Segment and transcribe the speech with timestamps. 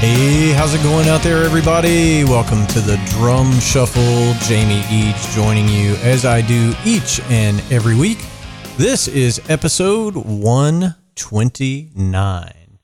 [0.00, 2.24] Hey, how's it going out there, everybody?
[2.24, 4.32] Welcome to the Drum Shuffle.
[4.48, 8.24] Jamie Eads joining you as I do each and every week.
[8.78, 12.78] This is episode 129.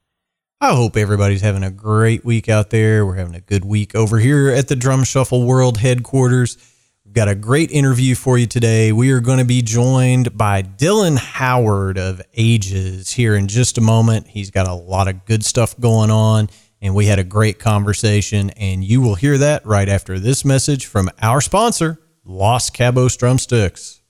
[0.60, 3.06] I hope everybody's having a great week out there.
[3.06, 6.58] We're having a good week over here at the Drum Shuffle World headquarters.
[7.06, 8.92] We've got a great interview for you today.
[8.92, 13.80] We are going to be joined by Dylan Howard of Aeges here in just a
[13.80, 14.26] moment.
[14.26, 16.50] He's got a lot of good stuff going on
[16.86, 18.50] and we had a great conversation.
[18.50, 24.00] And you will hear that right after this message from our sponsor, Los Cabos Drumsticks.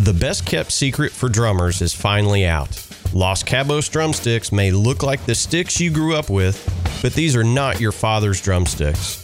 [0.00, 2.86] The best kept secret for drummers is finally out.
[3.12, 6.58] Los Cabos drumsticks may look like the sticks you grew up with,
[7.02, 9.18] but these are not your father's drumsticks.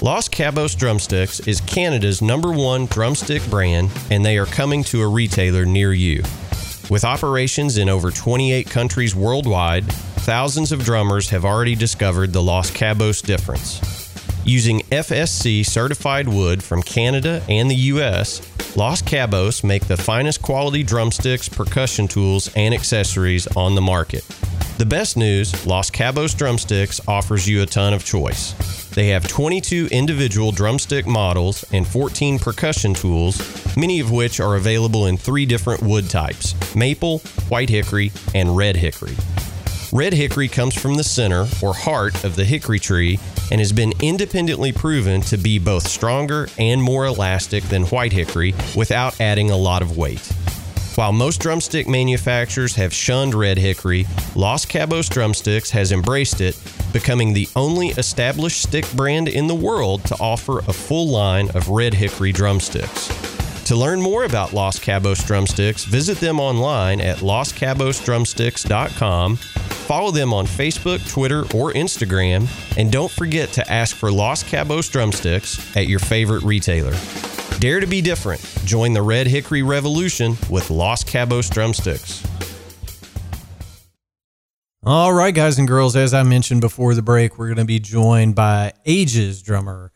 [0.00, 5.06] Los Cabos Drumsticks is Canada's number one drumstick brand, and they are coming to a
[5.06, 6.22] retailer near you.
[6.88, 9.84] With operations in over 28 countries worldwide,
[10.22, 13.80] thousands of drummers have already discovered the Los Cabos difference.
[14.44, 18.40] Using FSC certified wood from Canada and the US,
[18.76, 24.24] Los Cabos make the finest quality drumsticks, percussion tools, and accessories on the market.
[24.78, 28.52] The best news Los Cabos Drumsticks offers you a ton of choice.
[28.90, 35.06] They have 22 individual drumstick models and 14 percussion tools, many of which are available
[35.06, 39.16] in three different wood types maple, white hickory, and red hickory.
[39.94, 43.18] Red hickory comes from the center or heart of the hickory tree
[43.50, 48.54] and has been independently proven to be both stronger and more elastic than white hickory
[48.74, 50.26] without adding a lot of weight.
[50.94, 56.58] While most drumstick manufacturers have shunned red hickory, Los Cabos Drumsticks has embraced it,
[56.94, 61.68] becoming the only established stick brand in the world to offer a full line of
[61.68, 63.31] red hickory drumsticks.
[63.66, 69.38] To learn more about Los Cabos Drumsticks, visit them online at loscabosdrumsticks.com
[69.82, 74.90] Follow them on Facebook, Twitter, or Instagram, and don't forget to ask for Los Cabos
[74.90, 76.94] drumsticks at your favorite retailer.
[77.58, 78.40] Dare to be different.
[78.64, 82.24] Join the Red Hickory Revolution with Los Cabos drumsticks.
[84.84, 87.78] All right, guys and girls, as I mentioned before the break, we're going to be
[87.78, 89.92] joined by Aeges drummer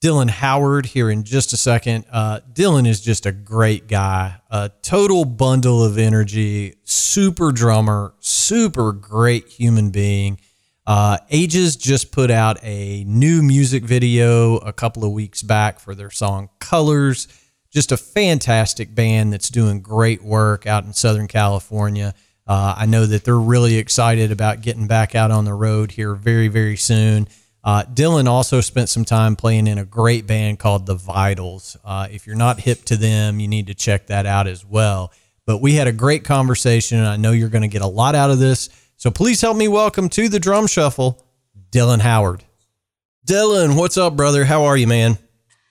[0.00, 2.06] Dylan Howard here in just a second.
[2.10, 8.92] Uh, Dylan is just a great guy, a total bundle of energy, super drummer, super
[8.92, 10.40] great human being.
[10.86, 15.94] Uh, Aeges just put out a new music video a couple of weeks back for
[15.94, 17.28] their song Colors.
[17.70, 22.14] Just a fantastic band that's doing great work out in Southern California.
[22.46, 26.14] Uh, I know that they're really excited about getting back out on the road here
[26.14, 27.28] very, very soon.
[27.62, 31.76] Uh, Dylan also spent some time playing in a great band called The Vitals.
[31.84, 35.12] Uh, if you're not hip to them, you need to check that out as well.
[35.46, 38.14] But we had a great conversation, and I know you're going to get a lot
[38.14, 38.70] out of this.
[38.96, 41.26] So please help me welcome to the Drum Shuffle,
[41.70, 42.44] Dylan Howard.
[43.26, 44.44] Dylan, what's up, brother?
[44.44, 45.18] How are you, man?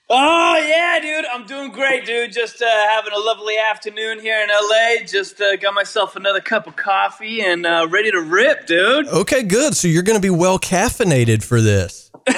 [0.08, 2.32] Oh yeah, dude, I'm doing great, dude.
[2.32, 5.04] Just uh, having a lovely afternoon here in LA.
[5.06, 9.06] Just uh, got myself another cup of coffee and uh, ready to rip, dude.
[9.06, 9.76] Okay, good.
[9.76, 12.10] So you're going to be well caffeinated for this.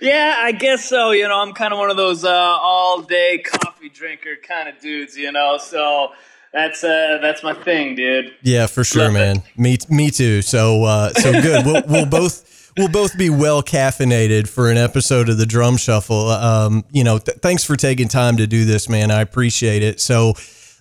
[0.00, 1.12] yeah, I guess so.
[1.12, 4.80] You know, I'm kind of one of those uh, all day coffee drinker kind of
[4.80, 5.16] dudes.
[5.16, 6.08] You know, so
[6.52, 8.34] that's uh that's my thing, dude.
[8.42, 9.36] Yeah, for sure, Love man.
[9.36, 9.42] It.
[9.56, 10.42] Me me too.
[10.42, 11.64] So uh so good.
[11.64, 16.28] we'll we'll both we'll both be well caffeinated for an episode of the Drum Shuffle.
[16.30, 19.10] Um, you know, th- thanks for taking time to do this, man.
[19.10, 20.00] I appreciate it.
[20.00, 20.34] So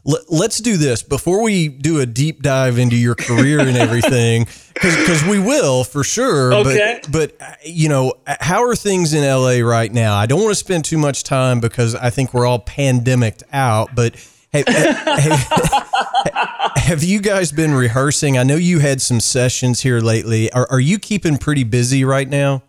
[0.07, 4.47] l- let's do this before we do a deep dive into your career and everything,
[4.73, 6.53] because we will for sure.
[6.53, 7.01] Okay.
[7.09, 10.15] But but you know, how are things in LA right now?
[10.15, 13.93] I don't want to spend too much time because I think we're all pandemicked out,
[13.95, 14.15] but.
[14.51, 14.93] Hey, hey,
[16.75, 18.35] have you guys been rehearsing?
[18.35, 20.51] I know you had some sessions here lately.
[20.53, 22.63] Are, are you keeping pretty busy right now?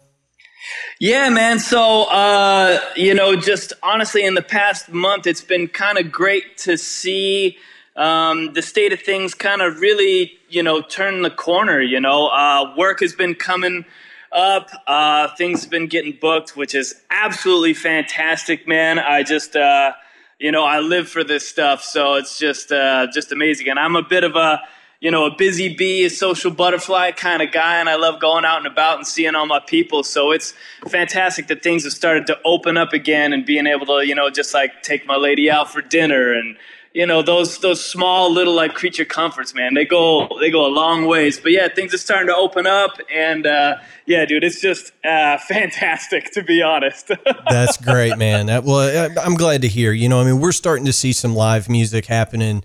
[1.00, 1.58] Yeah, man.
[1.58, 6.58] So, uh, you know, just honestly, in the past month, it's been kind of great
[6.58, 7.56] to see
[7.96, 11.80] um, the state of things kind of really, you know, turn the corner.
[11.80, 13.86] You know, uh, work has been coming
[14.32, 14.68] up.
[14.86, 18.98] Uh, things have been getting booked, which is absolutely fantastic, man.
[18.98, 19.92] I just, uh,
[20.40, 23.68] you know, I live for this stuff, so it's just uh, just amazing.
[23.68, 24.60] And I'm a bit of a
[25.00, 28.44] you know, a busy bee, a social butterfly kind of guy, and I love going
[28.44, 30.02] out and about and seeing all my people.
[30.04, 30.52] So it's
[30.88, 34.28] fantastic that things have started to open up again and being able to, you know,
[34.28, 36.56] just like take my lady out for dinner and
[36.92, 40.72] you know those those small little like creature comforts man they go they go a
[40.72, 41.38] long ways.
[41.38, 43.76] But yeah things are starting to open up and uh,
[44.06, 47.10] yeah dude it's just uh, fantastic to be honest.
[47.48, 48.46] That's great man.
[48.46, 51.34] That, well i'm glad to hear you know i mean we're starting to see some
[51.34, 52.62] live music happening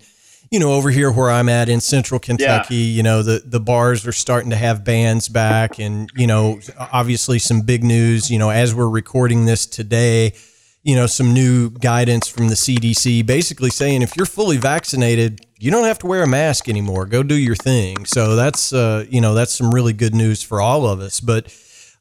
[0.50, 2.76] you know over here where i'm at in central kentucky.
[2.76, 2.96] Yeah.
[2.96, 7.38] you know the the bars are starting to have bands back and you know obviously
[7.38, 10.32] some big news you know as we're recording this today
[10.86, 15.68] you know, some new guidance from the CDC basically saying if you're fully vaccinated, you
[15.68, 17.06] don't have to wear a mask anymore.
[17.06, 18.04] Go do your thing.
[18.04, 21.18] So that's, uh, you know, that's some really good news for all of us.
[21.18, 21.52] But,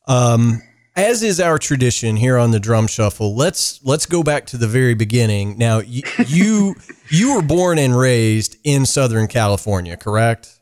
[0.07, 0.61] um,
[0.95, 4.67] as is our tradition here on the drum shuffle, let's let's go back to the
[4.67, 5.57] very beginning.
[5.57, 6.75] Now, you you,
[7.09, 10.59] you were born and raised in Southern California, correct?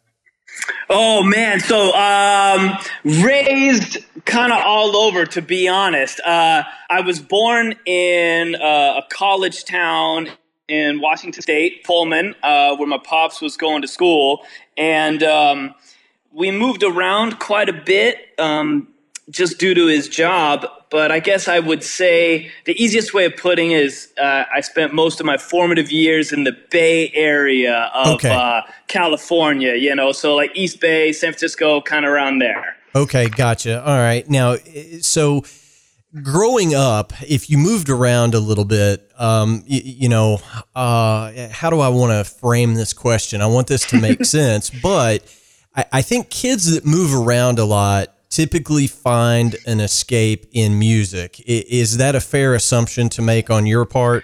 [0.89, 6.19] Oh man, so um, raised kind of all over, to be honest.
[6.21, 10.29] Uh, I was born in uh, a college town
[10.67, 14.45] in Washington State, Pullman, uh, where my pops was going to school,
[14.77, 15.75] and um,
[16.31, 18.17] we moved around quite a bit.
[18.39, 18.87] Um,
[19.29, 20.65] just due to his job.
[20.93, 24.93] But I guess I would say the easiest way of putting is uh, I spent
[24.93, 28.29] most of my formative years in the Bay Area of okay.
[28.29, 32.75] uh, California, you know, so like East Bay, San Francisco, kind of around there.
[32.93, 33.83] Okay, gotcha.
[33.83, 34.29] All right.
[34.29, 34.57] Now,
[35.01, 35.43] so
[36.21, 40.41] growing up, if you moved around a little bit, um, you, you know,
[40.75, 43.41] uh, how do I want to frame this question?
[43.41, 45.25] I want this to make sense, but
[45.75, 51.39] I, I think kids that move around a lot typically find an escape in music.
[51.45, 54.23] Is that a fair assumption to make on your part?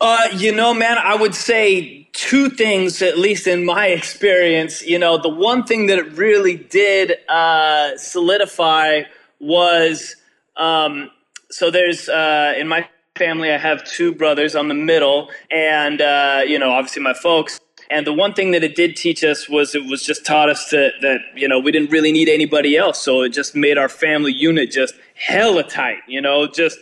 [0.00, 4.86] Uh, you know, man, I would say two things, at least in my experience.
[4.86, 9.02] You know, the one thing that it really did uh, solidify
[9.40, 10.14] was
[10.56, 11.10] um,
[11.50, 14.54] so there's uh, in my family, I have two brothers.
[14.54, 17.58] I'm the middle, and uh, you know, obviously my folks
[17.90, 20.70] and the one thing that it did teach us was it was just taught us
[20.70, 23.00] that, that you know we didn't really need anybody else.
[23.00, 25.98] So it just made our family unit just hella tight.
[26.06, 26.78] You know, just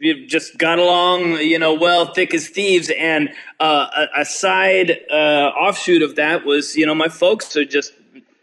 [0.00, 2.90] we just got along, you know, well, thick as thieves.
[2.98, 3.30] And
[3.60, 7.92] uh, a, a, side uh, offshoot of that was, you know, my folks are just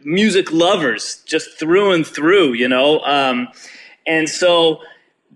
[0.04, 3.02] music lovers, just through and through, you know.
[3.02, 3.50] Um,
[4.08, 4.82] and so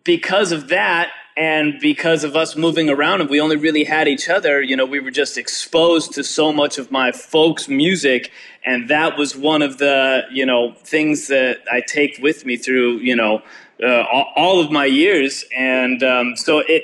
[0.03, 4.27] because of that, and because of us moving around and we only really had each
[4.27, 8.31] other you know we were just exposed to so much of my folks music.
[8.65, 12.97] And that was one of the you know things that i take with me through
[12.97, 13.41] you know
[13.83, 14.03] uh,
[14.35, 15.45] all of my years.
[15.55, 16.83] And um, so it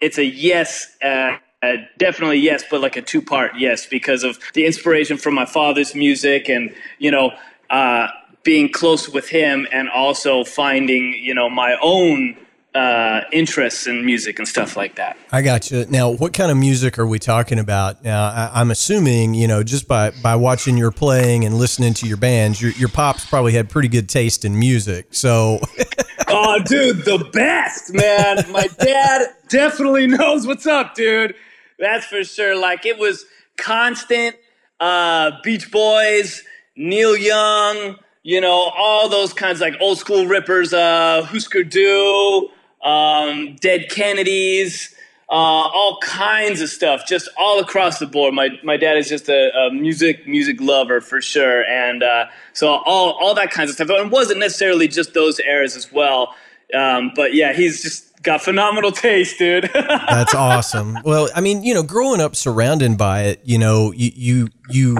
[0.00, 4.38] it's a yes uh, uh, definitely yes but like a two part yes because of
[4.54, 7.32] the inspiration from my father's music and you know
[7.70, 8.06] uh,
[8.44, 12.36] being close with him and also finding you know my own
[12.74, 15.16] uh, interests in music and stuff like that.
[15.32, 15.86] I got you.
[15.88, 18.04] Now, what kind of music are we talking about?
[18.04, 22.06] Now, I, am assuming you know just by by watching your playing and listening to
[22.06, 25.08] your bands, your your pops probably had pretty good taste in music.
[25.10, 25.60] So,
[26.28, 28.44] oh, dude, the best man.
[28.52, 31.34] My dad definitely knows what's up, dude.
[31.78, 32.58] That's for sure.
[32.58, 33.24] Like it was
[33.56, 34.36] constant.
[34.78, 36.44] Uh, Beach Boys,
[36.76, 42.50] Neil Young you know, all those kinds like old school rippers, uh, Husker Du,
[42.82, 44.94] um, Dead Kennedys,
[45.30, 48.32] uh, all kinds of stuff, just all across the board.
[48.34, 52.68] My my dad is just a, a music music lover for sure, and uh, so
[52.68, 53.90] all all that kinds of stuff.
[53.90, 56.34] And it wasn't necessarily just those eras as well,
[56.74, 59.70] um, but yeah, he's just got phenomenal taste, dude.
[59.74, 60.96] That's awesome.
[61.04, 64.98] Well, I mean, you know, growing up surrounded by it, you know, you you you.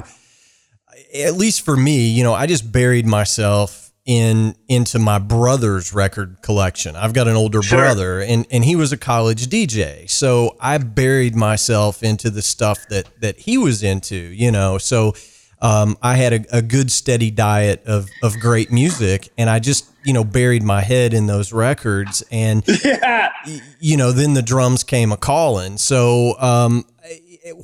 [1.14, 6.38] At least for me, you know, I just buried myself in into my brother's record
[6.40, 6.96] collection.
[6.96, 7.78] I've got an older sure.
[7.78, 10.08] brother and and he was a college DJ.
[10.08, 14.78] So I buried myself into the stuff that that he was into, you know.
[14.78, 15.12] So
[15.60, 19.90] um, I had a, a, good steady diet of of great music and I just,
[20.04, 23.30] you know, buried my head in those records and yeah.
[23.78, 25.76] you know, then the drums came a calling.
[25.76, 26.86] So um,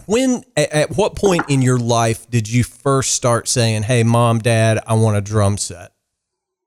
[0.05, 4.81] when at what point in your life did you first start saying, "Hey mom, dad,
[4.87, 5.94] I want a drum set?"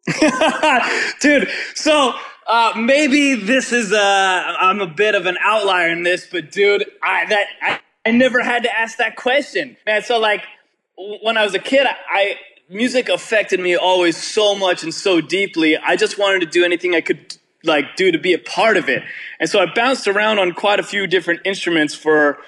[1.21, 1.49] dude.
[1.75, 2.13] So
[2.47, 6.85] uh, maybe this is a I'm a bit of an outlier in this, but dude,
[7.03, 10.03] I that I, I never had to ask that question, man.
[10.03, 10.45] So like
[11.23, 12.35] when I was a kid, I, I
[12.69, 15.77] music affected me always so much and so deeply.
[15.77, 18.89] I just wanted to do anything I could like do to be a part of
[18.89, 19.03] it,
[19.39, 22.39] and so I bounced around on quite a few different instruments for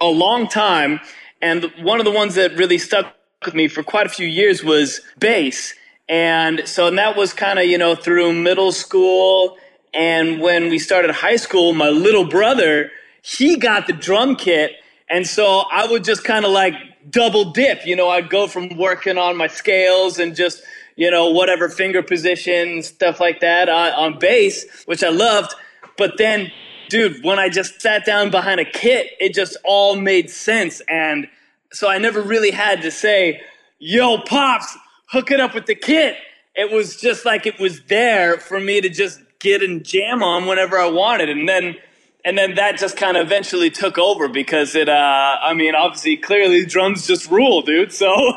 [0.00, 1.00] a long time
[1.42, 4.64] And one of the ones that really stuck with me for quite a few years
[4.64, 5.74] was bass.
[6.10, 9.56] And so and that was kind of, you know, through middle school.
[9.94, 12.90] And when we started high school, my little brother,
[13.22, 14.72] he got the drum kit.
[15.08, 16.74] And so I would just kind of like
[17.08, 17.86] double dip.
[17.86, 20.62] You know, I'd go from working on my scales and just,
[20.96, 25.54] you know, whatever finger position, stuff like that on, on bass, which I loved.
[25.96, 26.50] But then,
[26.88, 30.82] dude, when I just sat down behind a kit, it just all made sense.
[30.88, 31.28] And
[31.72, 33.40] so I never really had to say,
[33.78, 34.76] yo, Pops,
[35.10, 36.16] hook it up with the kit.
[36.54, 40.46] It was just like it was there for me to just get and jam on
[40.46, 41.28] whenever I wanted.
[41.28, 41.76] And then
[42.24, 46.18] and then that just kind of eventually took over because it uh i mean obviously
[46.18, 48.14] clearly drums just rule dude so.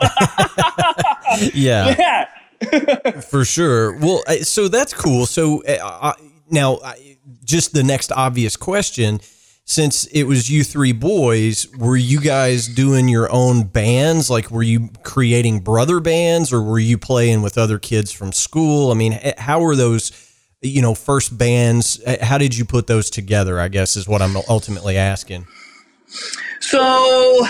[1.53, 1.95] Yeah.
[2.63, 3.19] Yeah.
[3.29, 3.97] For sure.
[3.97, 5.25] Well so that's cool.
[5.25, 6.13] So uh,
[6.49, 6.79] now
[7.43, 9.19] just the next obvious question
[9.65, 14.63] since it was you three boys were you guys doing your own bands like were
[14.63, 19.17] you creating brother bands or were you playing with other kids from school i mean
[19.37, 20.11] how were those
[20.63, 22.01] you know, first bands?
[22.21, 23.59] How did you put those together?
[23.59, 25.45] I guess is what I'm ultimately asking.
[26.59, 27.45] So,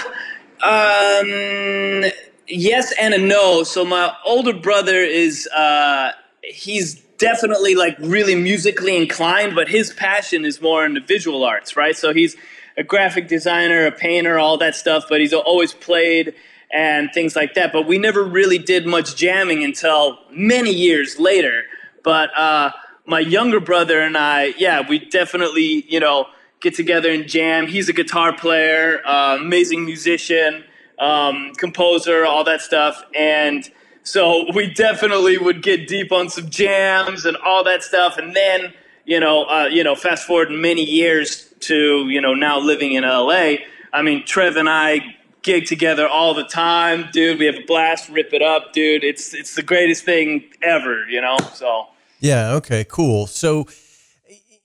[0.64, 2.04] um,
[2.48, 3.64] yes and a no.
[3.64, 6.12] So my older brother is uh,
[6.44, 11.78] he's definitely like really musically inclined, but his passion is more in the visual arts,
[11.78, 11.96] right?
[11.96, 12.36] So he's
[12.78, 16.36] a graphic designer, a painter, all that stuff, but he's always played
[16.70, 17.72] and things like that.
[17.72, 21.64] But we never really did much jamming until many years later.
[22.04, 22.72] But uh,
[23.06, 26.26] my younger brother and I, yeah, we definitely, you know,
[26.60, 27.68] get together and jam.
[27.68, 30.66] He's a guitar player, uh, amazing musician,
[31.00, 33.02] um, composer, all that stuff.
[33.16, 33.70] And
[34.04, 38.18] so we definitely would get deep on some jams and all that stuff.
[38.18, 38.74] And then,
[39.06, 43.04] you know, uh, you know, fast forward many years to, you know, now living in
[43.04, 43.56] LA.
[43.94, 47.40] I mean, Trev and I gig together all the time, dude.
[47.40, 49.04] We have a blast, rip it up, dude.
[49.04, 51.38] It's it's the greatest thing ever, you know.
[51.54, 51.88] So
[52.20, 52.54] yeah.
[52.54, 52.86] Okay.
[52.86, 53.28] Cool.
[53.28, 53.68] So,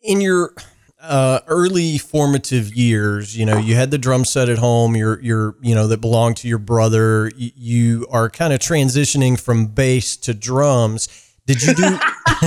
[0.03, 0.55] in your
[1.01, 4.97] uh, early formative years, you know, you had the drum set at home.
[4.97, 7.31] You're, you're, you know, that belonged to your brother.
[7.37, 11.09] You, you are kind of transitioning from bass to drums.
[11.47, 11.99] Did you do?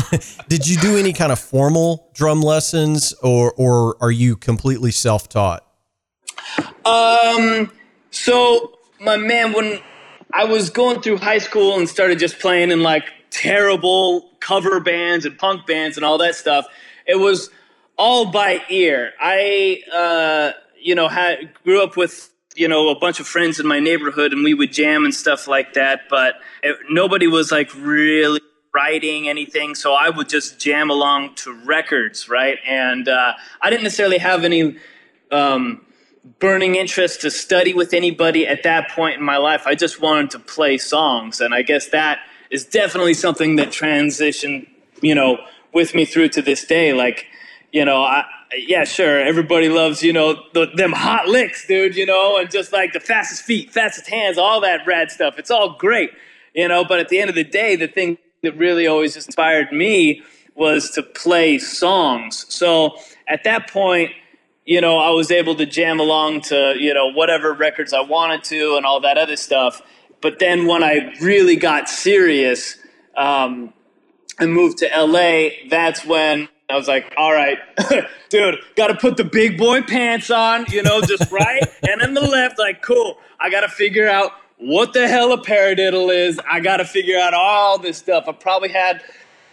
[0.48, 5.28] did you do any kind of formal drum lessons, or, or are you completely self
[5.28, 5.66] taught?
[6.86, 7.72] Um.
[8.12, 9.80] So, my man, when
[10.34, 15.26] I was going through high school and started just playing in like terrible cover bands
[15.26, 16.68] and punk bands and all that stuff.
[17.08, 17.50] It was
[18.02, 19.14] all by ear.
[19.22, 23.68] I, uh, you know, had grew up with you know a bunch of friends in
[23.68, 26.02] my neighborhood, and we would jam and stuff like that.
[26.10, 28.42] But it, nobody was like really
[28.74, 32.58] writing anything, so I would just jam along to records, right?
[32.68, 34.78] And uh, I didn't necessarily have any.
[35.32, 35.86] Um,
[36.38, 39.64] burning interest to study with anybody at that point in my life.
[39.66, 42.20] I just wanted to play songs, and I guess that
[42.52, 44.68] is definitely something that transitioned,
[45.02, 45.40] you know,
[45.74, 46.94] with me through to this day.
[46.94, 47.26] Like,
[47.72, 48.26] you know, I,
[48.56, 52.74] yeah, sure, everybody loves, you know, the, them hot licks, dude, you know, and just
[52.74, 55.40] like the fastest feet, fastest hands, all that rad stuff.
[55.40, 56.12] It's all great,
[56.54, 59.72] you know, but at the end of the day, the thing that really always inspired
[59.72, 60.24] me
[60.56, 62.46] was to play songs.
[62.50, 62.98] So
[63.28, 64.12] at that point,
[64.66, 68.44] you know, I was able to jam along to, you know, whatever records I wanted
[68.46, 69.82] to and all that other stuff.
[70.22, 72.78] But then when I really got serious
[73.18, 73.74] um,
[74.40, 77.58] and moved to LA, that's when I was like, all right,
[78.30, 81.64] dude, got to put the big boy pants on, you know, just right.
[81.88, 85.38] and then the left, like, cool, I got to figure out what the hell a
[85.38, 86.40] paradiddle is.
[86.50, 88.26] I got to figure out all this stuff.
[88.28, 89.02] I probably had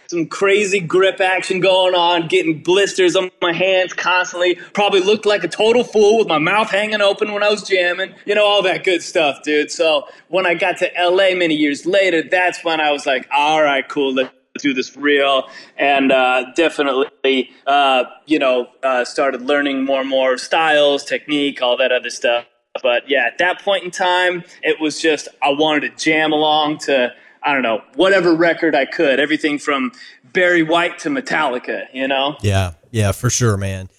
[0.09, 4.55] some crazy grip action going on, getting blisters on my hands constantly.
[4.73, 8.15] Probably looked like a total fool with my mouth hanging open when I was jamming.
[8.25, 9.69] You know, all that good stuff, dude.
[9.71, 13.61] So when I got to LA many years later, that's when I was like, all
[13.61, 15.49] right, cool, let's do this for real.
[15.77, 21.77] And uh, definitely, uh, you know, uh, started learning more and more styles, technique, all
[21.77, 22.45] that other stuff.
[22.81, 26.79] But yeah, at that point in time, it was just I wanted to jam along
[26.79, 29.91] to I don't know, whatever record I could, everything from
[30.33, 32.35] Barry White to Metallica, you know?
[32.41, 33.89] Yeah, yeah, for sure, man.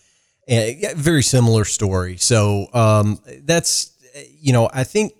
[0.46, 2.16] And yeah, very similar story.
[2.16, 3.92] So um, that's,
[4.40, 5.14] you know, I think,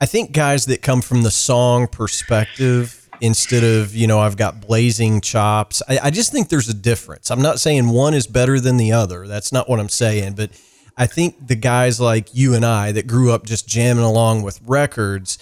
[0.00, 4.60] I think guys that come from the song perspective instead of, you know, I've got
[4.60, 7.30] blazing chops, I, I just think there's a difference.
[7.30, 9.26] I'm not saying one is better than the other.
[9.26, 10.34] That's not what I'm saying.
[10.34, 10.50] But
[10.96, 14.60] I think the guys like you and I that grew up just jamming along with
[14.66, 15.38] records,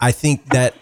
[0.00, 0.74] I think that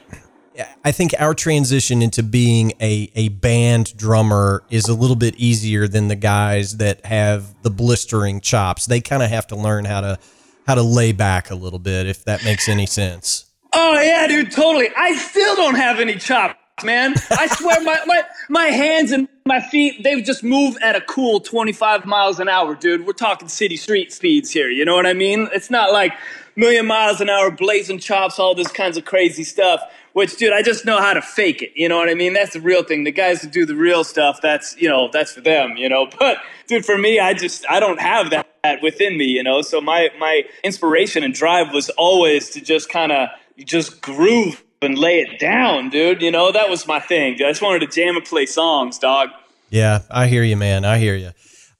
[0.84, 5.86] I think our transition into being a, a band drummer is a little bit easier
[5.86, 8.86] than the guys that have the blistering chops.
[8.86, 10.18] They kind of have to learn how to
[10.66, 13.44] how to lay back a little bit, if that makes any sense.
[13.73, 14.88] Oh yeah, dude, totally.
[14.96, 17.14] I still don't have any chops, man.
[17.30, 21.40] I swear my, my my hands and my feet, they've just move at a cool
[21.40, 23.06] 25 miles an hour, dude.
[23.06, 25.49] We're talking city street speeds here, you know what I mean?
[25.52, 26.12] It's not like
[26.56, 29.80] million miles an hour, blazing chops, all this kinds of crazy stuff.
[30.14, 31.73] Which, dude, I just know how to fake it.
[31.76, 32.32] You know what I mean?
[32.32, 33.04] That's the real thing.
[33.04, 35.76] The guys who do the real stuff, that's you know, that's for them.
[35.76, 39.26] You know, but dude, for me, I just I don't have that within me.
[39.26, 43.28] You know, so my my inspiration and drive was always to just kind of
[43.64, 46.22] just groove and lay it down, dude.
[46.22, 47.34] You know, that was my thing.
[47.34, 49.30] I just wanted to jam and play songs, dog.
[49.70, 50.84] Yeah, I hear you, man.
[50.84, 51.30] I hear you.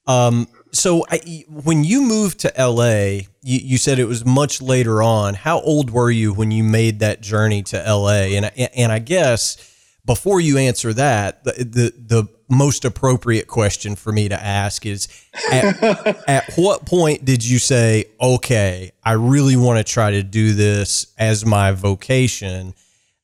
[0.05, 5.01] Um, so I, when you moved to LA, you, you, said it was much later
[5.01, 5.33] on.
[5.33, 8.35] How old were you when you made that journey to LA?
[8.35, 9.57] And and I guess
[10.05, 15.07] before you answer that, the the, the most appropriate question for me to ask is
[15.51, 15.83] at,
[16.27, 21.13] at what point did you say, okay, I really want to try to do this
[21.17, 22.73] as my vocation?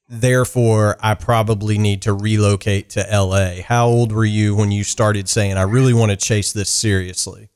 [0.10, 3.62] Therefore, I probably need to relocate to LA.
[3.64, 7.50] How old were you when you started saying, I really want to chase this seriously?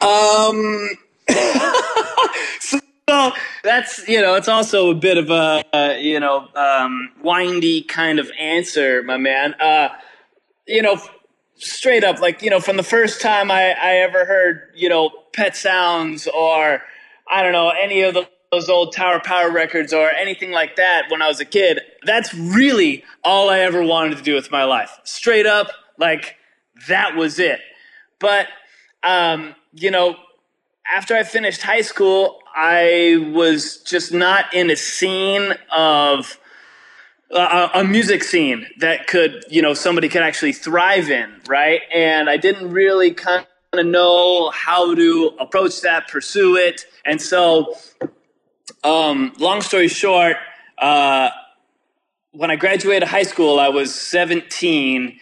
[0.00, 0.90] Um,
[2.60, 3.32] so
[3.64, 8.18] that's, you know, it's also a bit of a, uh, you know, um, windy kind
[8.18, 9.54] of answer, my man.
[9.54, 9.88] Uh,
[10.72, 10.98] you know,
[11.56, 15.10] straight up, like, you know, from the first time I, I ever heard, you know,
[15.34, 16.80] Pet Sounds or,
[17.30, 21.04] I don't know, any of the those old Tower Power records or anything like that
[21.08, 21.80] when I was a kid.
[22.04, 25.00] That's really all I ever wanted to do with my life.
[25.04, 26.36] Straight up, like
[26.88, 27.60] that was it.
[28.18, 28.48] But,
[29.02, 30.16] um, you know,
[30.94, 36.38] after I finished high school, I was just not in a scene of
[37.34, 41.80] a music scene that could, you know, somebody could actually thrive in, right?
[41.92, 46.84] And I didn't really kind of know how to approach that, pursue it.
[47.06, 47.74] And so
[48.84, 50.36] um, long story short,
[50.78, 51.30] uh,
[52.32, 55.18] when I graduated high school, I was 17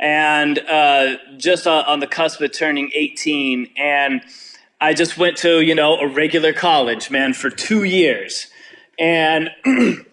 [0.00, 3.70] and uh, just on the cusp of turning 18.
[3.76, 4.22] And
[4.80, 8.48] I just went to, you know, a regular college, man, for two years.
[8.98, 10.04] And man,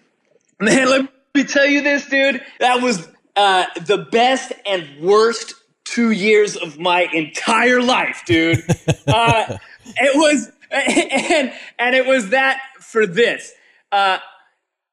[0.60, 2.42] let me tell you this, dude.
[2.58, 8.62] That was uh, the best and worst two years of my entire life, dude.
[9.06, 9.58] Uh,
[9.96, 13.52] it was, and and it was that for this.
[13.90, 14.18] Uh,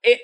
[0.04, 0.20] it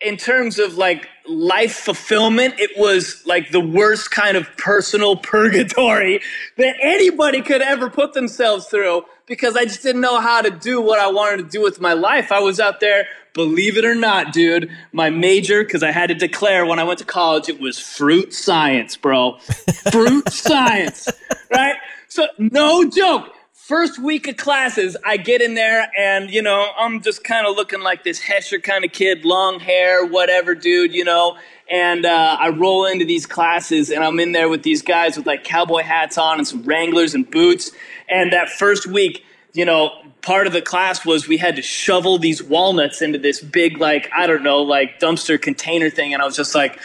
[0.00, 6.20] in terms of like life fulfillment, it was like the worst kind of personal purgatory
[6.56, 10.80] that anybody could ever put themselves through because I just didn't know how to do
[10.80, 12.30] what I wanted to do with my life.
[12.30, 16.14] I was out there, believe it or not, dude, my major, because I had to
[16.14, 19.38] declare when I went to college, it was fruit science, bro.
[19.90, 21.08] fruit science,
[21.50, 21.76] right?
[22.08, 23.35] So, no joke
[23.66, 27.56] first week of classes, I get in there and, you know, I'm just kind of
[27.56, 31.36] looking like this Hesher kind of kid, long hair, whatever, dude, you know.
[31.68, 35.26] And uh, I roll into these classes and I'm in there with these guys with
[35.26, 37.72] like cowboy hats on and some Wranglers and boots.
[38.08, 39.90] And that first week, you know,
[40.22, 44.08] part of the class was we had to shovel these walnuts into this big, like,
[44.16, 46.14] I don't know, like dumpster container thing.
[46.14, 46.78] And I was just like,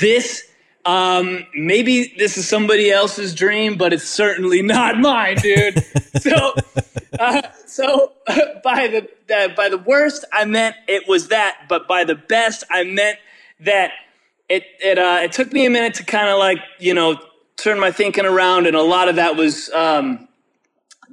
[0.00, 0.42] this
[0.86, 5.84] um, maybe this is somebody else's dream, but it's certainly not mine, dude.
[6.20, 6.54] so,
[7.18, 8.12] uh, so
[8.64, 12.64] by the uh, by the worst, I meant it was that, but by the best,
[12.70, 13.18] I meant
[13.60, 13.90] that
[14.48, 17.18] it it uh, it took me a minute to kind of like you know
[17.56, 20.28] turn my thinking around, and a lot of that was um,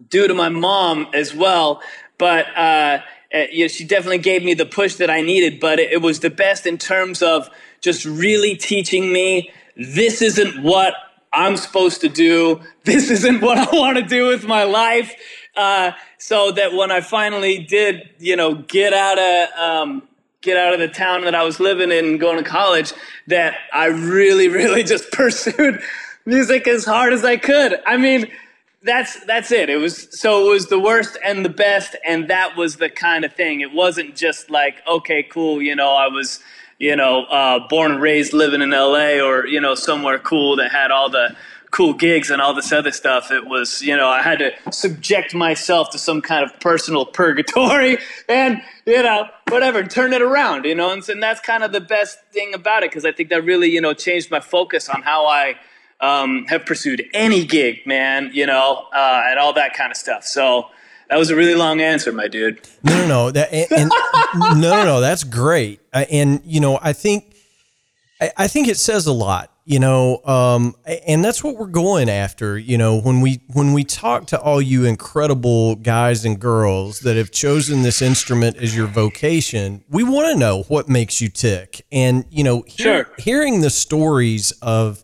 [0.10, 1.82] due to my mom as well.
[2.20, 3.00] But uh,
[3.34, 5.60] uh, you know, she definitely gave me the push that I needed.
[5.60, 7.50] But it, it was the best in terms of
[7.82, 10.96] just really teaching me this isn't what
[11.32, 12.62] I'm supposed to do.
[12.84, 15.14] This isn't what I want to do with my life.
[15.56, 20.08] Uh, so that when I finally did, you know, get out of, um,
[20.42, 22.94] get out of the town that I was living in and going to college,
[23.28, 25.82] that I really, really just pursued
[26.26, 27.80] music as hard as I could.
[27.86, 28.32] I mean,
[28.84, 29.70] that's that's it.
[29.70, 33.24] It was so it was the worst and the best, and that was the kind
[33.24, 33.62] of thing.
[33.62, 36.42] It wasn't just like, okay, cool, you know, I was
[36.84, 40.70] you know, uh, born and raised living in LA or, you know, somewhere cool that
[40.70, 41.34] had all the
[41.72, 43.32] cool gigs and all this other stuff.
[43.32, 48.00] It was, you know, I had to subject myself to some kind of personal purgatory
[48.28, 51.80] and, you know, whatever, turn it around, you know, and, and that's kind of the
[51.80, 55.04] best thing about it because I think that really, you know, changed my focus on
[55.04, 55.56] how I
[56.02, 60.26] um, have pursued any gig, man, you know, uh, and all that kind of stuff.
[60.26, 60.68] So,
[61.14, 62.60] that was a really long answer, my dude.
[62.84, 63.32] No, no, no.
[63.32, 63.90] That, and, and
[64.60, 65.00] no, no, no.
[65.00, 65.80] That's great.
[65.94, 67.36] and you know, I think,
[68.20, 70.76] I, I think it says a lot you know, um,
[71.08, 72.58] and that's what we're going after.
[72.58, 77.16] You know, when we when we talk to all you incredible guys and girls that
[77.16, 81.86] have chosen this instrument as your vocation, we want to know what makes you tick.
[81.94, 83.10] And you know, hear, Sure.
[83.18, 85.02] hearing the stories of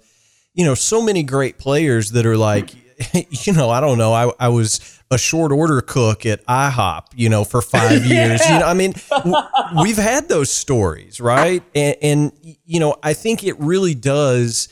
[0.53, 2.71] you know so many great players that are like,
[3.45, 7.29] you know, I don't know, I I was a short order cook at IHOP, you
[7.29, 8.41] know, for five years.
[8.47, 9.35] You know, I mean, w-
[9.83, 11.63] we've had those stories, right?
[11.73, 12.31] And, and
[12.65, 14.69] you know, I think it really does.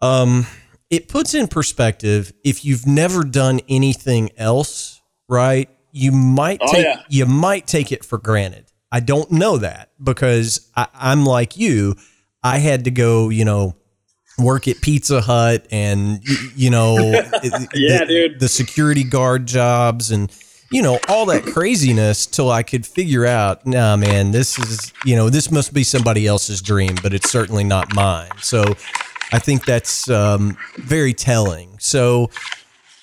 [0.00, 0.46] Um,
[0.90, 5.68] it puts in perspective if you've never done anything else, right?
[5.92, 7.02] You might Oh, take yeah.
[7.08, 8.66] you might take it for granted.
[8.92, 11.96] I don't know that because I, I'm like you.
[12.42, 13.74] I had to go, you know,
[14.38, 16.20] work at Pizza Hut and
[16.54, 16.96] you know,
[17.74, 18.40] Yeah, the, dude.
[18.40, 20.30] the security guard jobs and
[20.70, 25.16] you know all that craziness till I could figure out, nah, man, this is you
[25.16, 28.30] know this must be somebody else's dream, but it's certainly not mine.
[28.42, 28.64] So
[29.32, 31.78] I think that's um, very telling.
[31.78, 32.30] So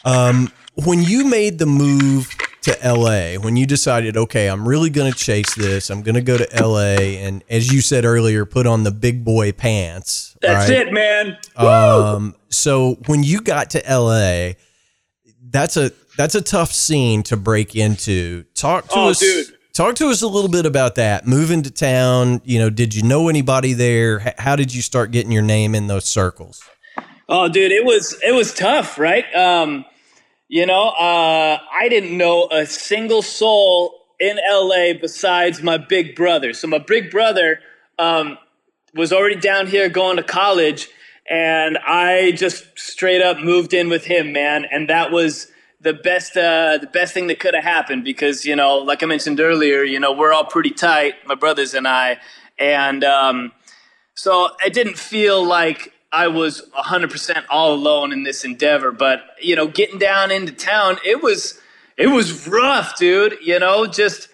[0.05, 2.29] um, when you made the move
[2.63, 6.21] to LA, when you decided, okay, I'm really going to chase this, I'm going to
[6.21, 10.35] go to LA, and as you said earlier, put on the big boy pants.
[10.41, 10.87] That's right?
[10.87, 11.37] it, man.
[11.55, 14.53] Um, so when you got to LA,
[15.49, 18.43] that's a that's a tough scene to break into.
[18.55, 19.19] Talk to Oh, us.
[19.19, 19.47] dude.
[19.73, 21.25] Talk to us a little bit about that.
[21.25, 24.33] Moving to town, you know, did you know anybody there?
[24.37, 26.61] How did you start getting your name in those circles?
[27.27, 29.25] Oh, dude, it was it was tough, right?
[29.35, 29.83] Um,
[30.47, 36.53] you know, uh, I didn't know a single soul in LA besides my big brother.
[36.53, 37.59] So my big brother
[37.97, 38.37] um,
[38.93, 40.89] was already down here going to college,
[41.29, 44.65] and I just straight up moved in with him, man.
[44.71, 45.47] And that was
[45.81, 49.05] the best uh, the best thing that could have happened because you know, like I
[49.05, 52.19] mentioned earlier, you know, we're all pretty tight, my brothers and I,
[52.57, 53.03] and.
[53.03, 53.51] Um,
[54.15, 59.55] so it didn't feel like I was 100% all alone in this endeavor, but you
[59.55, 61.59] know, getting down into town, it was
[61.97, 64.29] it was rough, dude, you know, just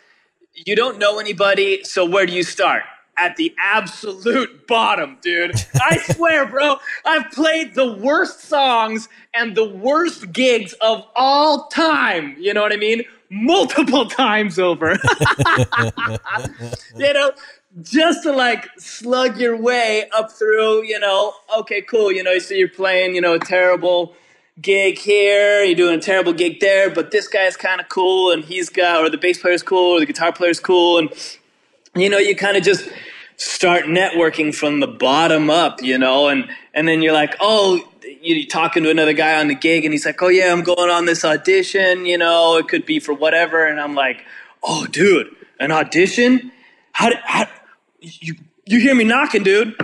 [0.54, 2.84] you don't know anybody, so where do you start?
[3.18, 5.54] At the absolute bottom, dude.
[5.82, 12.36] I swear, bro, I've played the worst songs and the worst gigs of all time.
[12.40, 13.04] You know what I mean?
[13.30, 14.92] Multiple times over.
[16.98, 17.32] you know,
[17.82, 22.54] just to like slug your way up through, you know, okay, cool, you know, so
[22.54, 24.16] you're playing, you know, a terrible
[24.62, 28.44] gig here, you're doing a terrible gig there, but this guy's kind of cool and
[28.44, 31.10] he's got, or the bass player's cool, or the guitar player's cool, and
[31.96, 32.90] you know, you kind of just
[33.38, 37.80] start networking from the bottom up, you know, and and then you're like, oh,
[38.22, 40.90] you're talking to another guy on the gig, and he's like, oh yeah, I'm going
[40.90, 44.26] on this audition, you know, it could be for whatever, and I'm like,
[44.64, 46.52] oh, dude, an audition?
[46.92, 47.48] How, did- how
[48.02, 48.36] you
[48.66, 49.76] you hear me knocking, dude?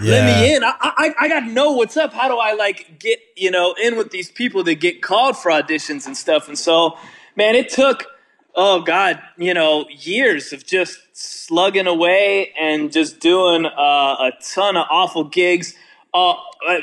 [0.00, 0.64] Let me in.
[0.64, 2.12] I, I I gotta know what's up.
[2.12, 5.50] How do I like get you know in with these people that get called for
[5.50, 6.48] auditions and stuff?
[6.48, 6.98] And so,
[7.36, 8.06] man, it took
[8.54, 14.76] oh god, you know, years of just slugging away and just doing uh, a ton
[14.76, 15.74] of awful gigs.
[16.12, 16.34] Uh,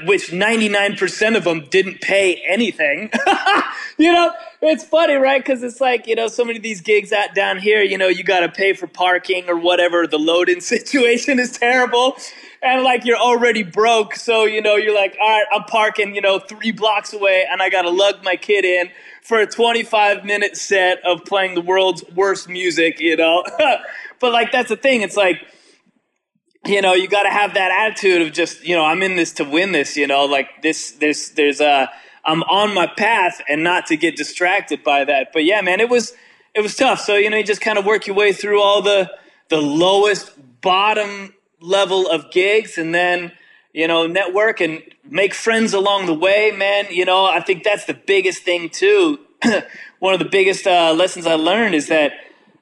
[0.03, 3.09] which 99% of them didn't pay anything.
[3.97, 4.33] you know,
[4.69, 5.43] it's funny, right?
[5.43, 8.07] Because it's like, you know, so many of these gigs out down here, you know,
[8.07, 10.05] you got to pay for parking or whatever.
[10.05, 12.15] The loading situation is terrible.
[12.61, 14.15] And like you're already broke.
[14.15, 17.59] So, you know, you're like, all right, I'm parking, you know, three blocks away and
[17.59, 18.89] I got to lug my kid in
[19.23, 23.43] for a 25 minute set of playing the world's worst music, you know?
[24.19, 25.01] but like, that's the thing.
[25.01, 25.37] It's like,
[26.67, 29.33] you know, you got to have that attitude of just, you know, I'm in this
[29.33, 31.89] to win this, you know, like this, there's, there's a,
[32.25, 35.31] I'm on my path and not to get distracted by that.
[35.33, 36.13] But yeah, man, it was,
[36.53, 36.99] it was tough.
[36.99, 39.09] So, you know, you just kind of work your way through all the,
[39.49, 40.31] the lowest
[40.61, 43.31] bottom level of gigs and then,
[43.73, 46.87] you know, network and make friends along the way, man.
[46.89, 49.19] You know, I think that's the biggest thing too.
[49.99, 52.13] One of the biggest uh, lessons I learned is that,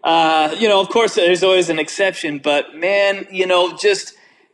[0.03, 4.13] uh, you know, of course, there's always an exception, but man, you know, just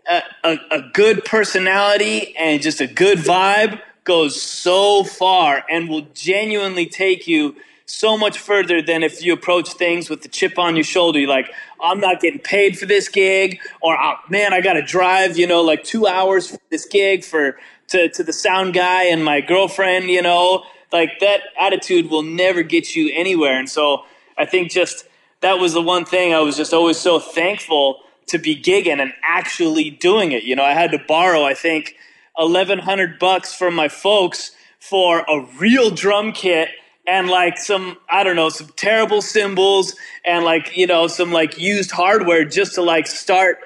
[0.10, 6.08] a, a, a good personality and just a good vibe goes so far and will
[6.14, 10.76] genuinely take you so much further than if you approach things with the chip on
[10.76, 11.20] your shoulder.
[11.20, 14.82] You're like, I'm not getting paid for this gig, or oh, man, I got to
[14.82, 17.58] drive, you know, like two hours for this gig for
[17.90, 22.64] to, to the sound guy and my girlfriend, you know, like that attitude will never
[22.64, 23.60] get you anywhere.
[23.60, 24.06] And so
[24.38, 25.08] I think just
[25.42, 29.14] that was the one thing I was just always so thankful to be gigging and
[29.24, 30.44] actually doing it.
[30.44, 31.96] You know, I had to borrow, I think,
[32.40, 36.70] eleven hundred bucks from my folks for a real drum kit
[37.08, 39.96] and like some I don't know some terrible cymbals
[40.26, 43.60] and like you know some like used hardware just to like start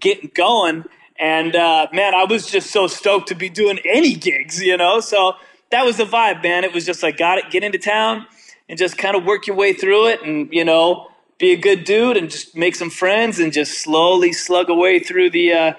[0.00, 0.84] getting going
[1.18, 5.00] And uh, man, I was just so stoked to be doing any gigs, you know.
[5.00, 5.34] So
[5.70, 6.64] that was the vibe, man.
[6.64, 8.26] It was just like, got it, get into town,
[8.68, 11.08] and just kind of work your way through it, and you know,
[11.38, 15.30] be a good dude, and just make some friends, and just slowly slug away through
[15.30, 15.72] the uh,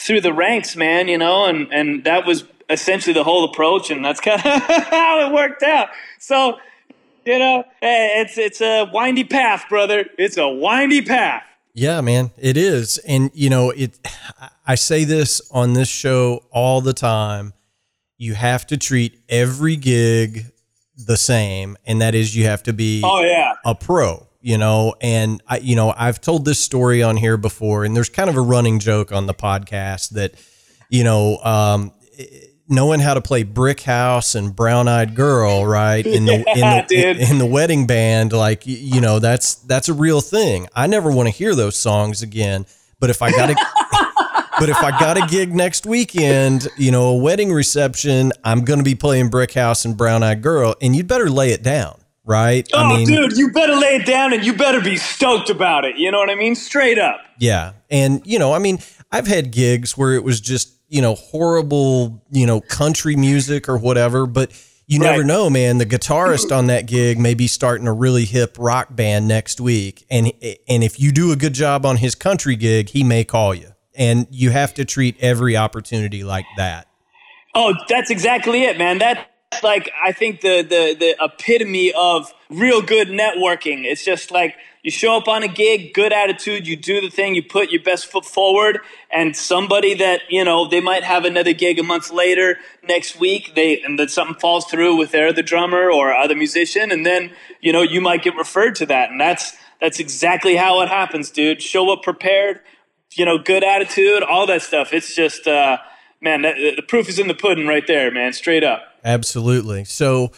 [0.00, 1.08] through the ranks, man.
[1.08, 5.26] You know, and and that was essentially the whole approach, and that's kind of how
[5.26, 5.88] it worked out.
[6.18, 6.58] So,
[7.24, 10.06] you know, eh, it's it's a windy path, brother.
[10.18, 11.42] It's a windy path.
[11.74, 12.98] Yeah, man, it is.
[12.98, 13.98] And you know, it
[14.66, 17.52] I say this on this show all the time.
[18.16, 20.46] You have to treat every gig
[20.96, 24.26] the same, and that is you have to be oh yeah a pro.
[24.40, 28.08] You know, and I, you know, I've told this story on here before, and there's
[28.08, 30.34] kind of a running joke on the podcast that,
[30.88, 31.92] you know, um,
[32.68, 36.06] knowing how to play Brick House and Brown Eyed Girl, right?
[36.06, 39.88] In the yeah, in the in, in the wedding band, like you know, that's that's
[39.90, 40.68] a real thing.
[40.74, 42.64] I never want to hear those songs again.
[42.98, 43.56] But if I got to
[44.60, 48.78] But if I got a gig next weekend, you know, a wedding reception, I'm going
[48.78, 51.98] to be playing Brick House and Brown Eyed Girl, and you'd better lay it down,
[52.30, 52.66] right?
[52.72, 55.84] Oh, I mean, dude, you better lay it down, and you better be stoked about
[55.84, 55.96] it.
[55.96, 56.54] You know what I mean?
[56.54, 57.20] Straight up.
[57.38, 58.78] Yeah, and you know, I mean,
[59.12, 63.78] I've had gigs where it was just you know, horrible, you know, country music or
[63.78, 64.50] whatever, but
[64.86, 65.12] you right.
[65.12, 65.78] never know, man.
[65.78, 70.04] The guitarist on that gig may be starting a really hip rock band next week,
[70.10, 70.32] and
[70.68, 73.70] and if you do a good job on his country gig, he may call you,
[73.94, 76.88] and you have to treat every opportunity like that.
[77.54, 78.98] Oh, that's exactly it, man.
[78.98, 79.20] That's
[79.62, 83.84] like I think the the the epitome of real good networking.
[83.84, 87.34] It's just like you show up on a gig, good attitude, you do the thing,
[87.34, 91.52] you put your best foot forward, and somebody that, you know, they might have another
[91.52, 95.42] gig a month later, next week, they and then something falls through with their other
[95.42, 99.10] drummer or other musician, and then, you know, you might get referred to that.
[99.10, 101.60] And that's that's exactly how it happens, dude.
[101.60, 102.60] Show up prepared,
[103.14, 104.92] you know, good attitude, all that stuff.
[104.92, 105.78] It's just uh
[106.22, 108.89] man, the proof is in the pudding right there, man, straight up.
[109.04, 109.84] Absolutely.
[109.84, 110.32] So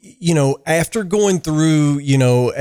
[0.00, 2.52] you know, after going through, you know,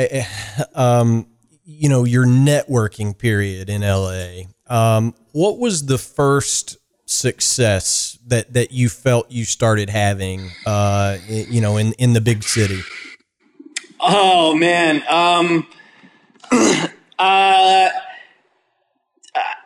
[0.75, 1.27] um,
[1.65, 8.71] you know, your networking period in LA, um, what was the first success that that
[8.71, 12.81] you felt you started having, uh, you know, in in the big city?
[13.99, 15.67] Oh man, um,
[17.19, 17.89] uh,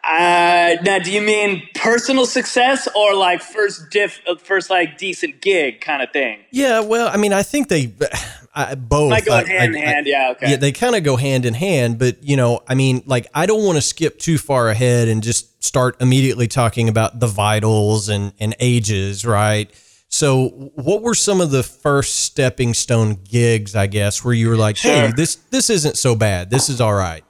[0.04, 5.42] uh, now, do you mean personal success or like first diff, uh, first like decent
[5.42, 6.40] gig kind of thing?
[6.52, 7.94] Yeah, well, I mean, I think they
[8.56, 10.08] I, both might go I, hand in hand.
[10.08, 10.52] Yeah, okay.
[10.52, 13.46] Yeah, they kind of go hand in hand, but you know, I mean, like I
[13.46, 18.10] don't want to skip too far ahead and just start immediately talking about the vitals
[18.10, 19.72] and and Aeges, right?
[20.10, 23.76] So, what were some of the first stepping stone gigs?
[23.76, 24.92] I guess where you were like, sure.
[24.92, 26.50] "Hey, this this isn't so bad.
[26.50, 27.24] This is all right."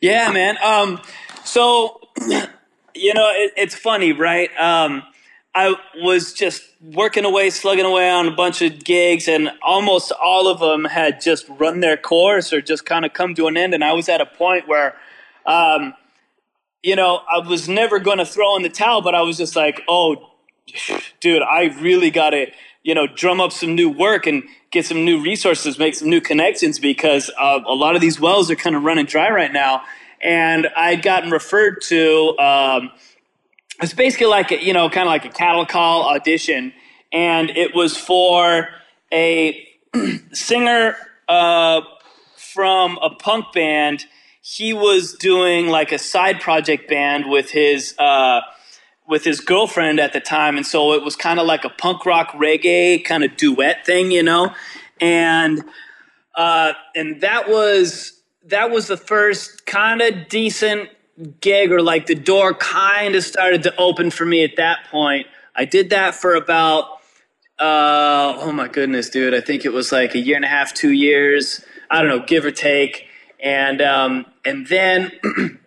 [0.00, 0.56] Yeah, man.
[0.62, 1.00] Um,
[1.48, 2.00] so,
[2.94, 4.50] you know, it, it's funny, right?
[4.58, 5.02] Um,
[5.54, 10.46] I was just working away, slugging away on a bunch of gigs, and almost all
[10.46, 13.74] of them had just run their course or just kind of come to an end.
[13.74, 14.94] And I was at a point where,
[15.46, 15.94] um,
[16.82, 19.56] you know, I was never going to throw in the towel, but I was just
[19.56, 20.30] like, oh,
[21.20, 22.46] dude, I really got to,
[22.82, 26.20] you know, drum up some new work and get some new resources, make some new
[26.20, 29.82] connections because uh, a lot of these wells are kind of running dry right now.
[30.22, 32.90] And I'd gotten referred to, um,
[33.80, 36.72] it's basically like, a, you know, kind of like a cattle call audition.
[37.12, 38.68] And it was for
[39.12, 39.66] a
[40.32, 40.96] singer
[41.28, 41.82] uh,
[42.36, 44.04] from a punk band.
[44.42, 47.94] He was doing like a side project band with his.
[47.98, 48.40] Uh,
[49.08, 52.04] with his girlfriend at the time, and so it was kind of like a punk
[52.04, 54.54] rock reggae kind of duet thing, you know,
[55.00, 55.64] and
[56.34, 58.17] uh, and that was
[58.48, 60.90] that was the first kind of decent
[61.40, 65.26] gig, or like the door kind of started to open for me at that point.
[65.54, 66.98] I did that for about
[67.58, 70.72] uh, oh my goodness, dude, I think it was like a year and a half,
[70.72, 73.06] two years, I don't know, give or take,
[73.42, 75.10] and um, and then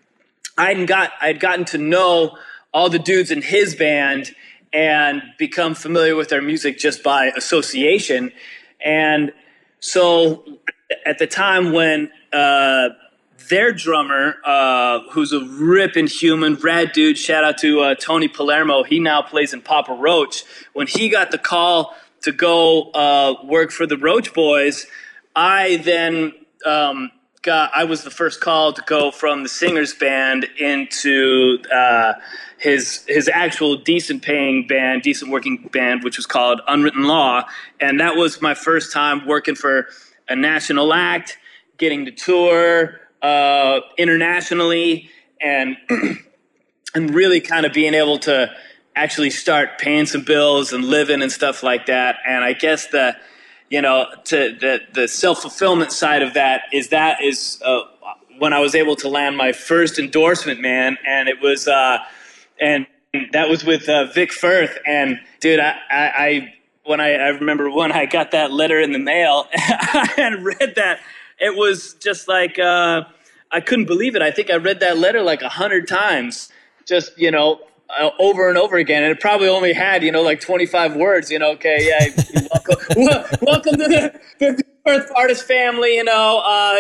[0.58, 2.38] I'd got I'd gotten to know
[2.74, 4.34] all the dudes in his band
[4.72, 8.32] and become familiar with their music just by association.
[8.84, 9.34] And
[9.82, 10.46] so
[11.06, 12.90] at the time when uh,
[13.50, 18.84] their drummer, uh, who's a ripping human, rad dude, shout out to uh, Tony Palermo,
[18.84, 20.44] he now plays in Papa Roach.
[20.74, 24.88] When he got the call to go uh, work for the Roach Boys,
[25.36, 26.34] I then
[26.66, 32.14] um, got, I was the first call to go from the singer's band into uh,
[32.58, 37.44] his his actual decent paying band, decent working band, which was called Unwritten Law,
[37.80, 39.88] and that was my first time working for
[40.32, 41.38] a national act,
[41.78, 45.10] getting to tour uh, internationally,
[45.42, 45.78] and
[46.96, 48.50] and really kind of being able to
[48.96, 52.18] actually start paying some bills and living and stuff like that.
[52.28, 53.16] And I guess the,
[53.70, 57.82] you know, to the the self fulfillment side of that is that is uh,
[58.40, 62.00] when I was able to land my first endorsement, man, and it was uh,
[62.60, 62.88] and
[63.34, 64.78] that was with uh, Vic Firth.
[64.86, 68.92] And dude, I, I, I when I, I remember when I got that letter in
[68.92, 69.48] the mail
[70.18, 71.00] and read that,
[71.40, 73.04] it was just like uh,
[73.52, 74.22] I couldn't believe it.
[74.22, 76.50] I think I read that letter like a hundred times,
[76.86, 77.62] just you know,
[78.00, 81.30] uh, over and over again, and it probably only had you know like 25 words.
[81.30, 85.96] You know, okay, yeah, welcome, welcome to the, the Firth Artist family.
[85.96, 86.80] You know, uh,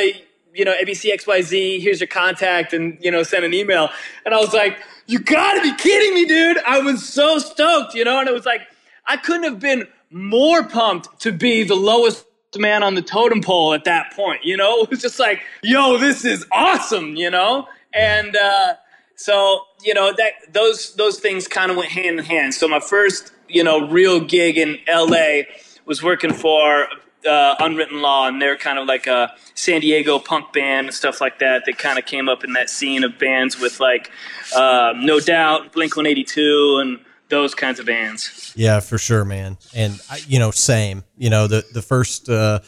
[0.53, 1.81] you know, ABC XYZ.
[1.81, 3.89] Here's your contact, and you know, send an email.
[4.25, 6.57] And I was like, you gotta be kidding me, dude!
[6.65, 8.61] I was so stoked, you know, and it was like
[9.07, 12.25] I couldn't have been more pumped to be the lowest
[12.57, 14.43] man on the totem pole at that point.
[14.43, 18.35] You know, it was just like, yo, this is awesome, you know, and.
[18.35, 18.73] uh
[19.15, 22.55] so you know that those those things kind of went hand in hand.
[22.55, 25.47] So my first you know real gig in L.A.
[25.85, 26.87] was working for
[27.29, 31.21] uh, Unwritten Law, and they're kind of like a San Diego punk band and stuff
[31.21, 31.63] like that.
[31.67, 34.09] They kind of came up in that scene of bands with like
[34.55, 36.99] uh, No Doubt, Blink One Eighty Two, and
[37.31, 38.53] those kinds of bands.
[38.55, 39.57] Yeah, for sure, man.
[39.73, 41.03] And you know, same.
[41.17, 42.29] You know, the the first.
[42.29, 42.59] Uh,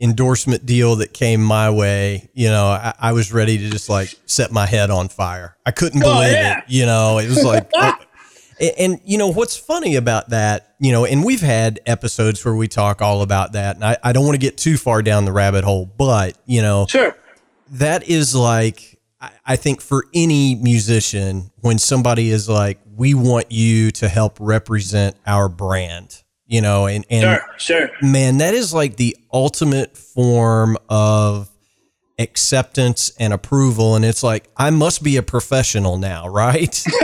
[0.00, 4.14] endorsement deal that came my way, you know, I, I, was ready to just like
[4.26, 5.56] set my head on fire.
[5.64, 6.58] I couldn't oh, believe yeah.
[6.58, 6.64] it.
[6.68, 7.70] You know, it was like,
[8.60, 12.54] and, and, you know, what's funny about that, you know, and we've had episodes where
[12.54, 13.76] we talk all about that.
[13.76, 16.60] And I, I don't want to get too far down the rabbit hole, but, you
[16.60, 17.16] know, sure.
[17.70, 23.50] That is like, I, I think for any musician, when somebody is like, we want
[23.50, 27.90] you to help represent our brand you know, and, and sure, sure.
[28.00, 31.50] man, that is like the ultimate form of
[32.18, 33.96] acceptance and approval.
[33.96, 36.82] And it's like, I must be a professional now, right?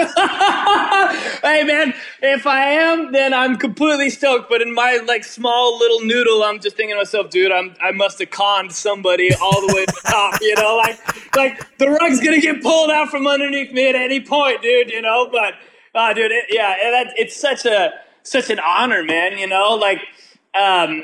[1.43, 4.49] hey man, if I am, then I'm completely stoked.
[4.49, 7.91] But in my like small little noodle, I'm just thinking to myself, dude, I'm I
[7.91, 11.91] must have conned somebody all the way to the top, you know, like like the
[11.91, 15.29] rug's gonna get pulled out from underneath me at any point, dude, you know.
[15.31, 15.55] But
[15.95, 19.37] uh, dude, it, yeah, that, it's such a such an honor, man.
[19.37, 19.99] You know, like
[20.55, 21.03] um,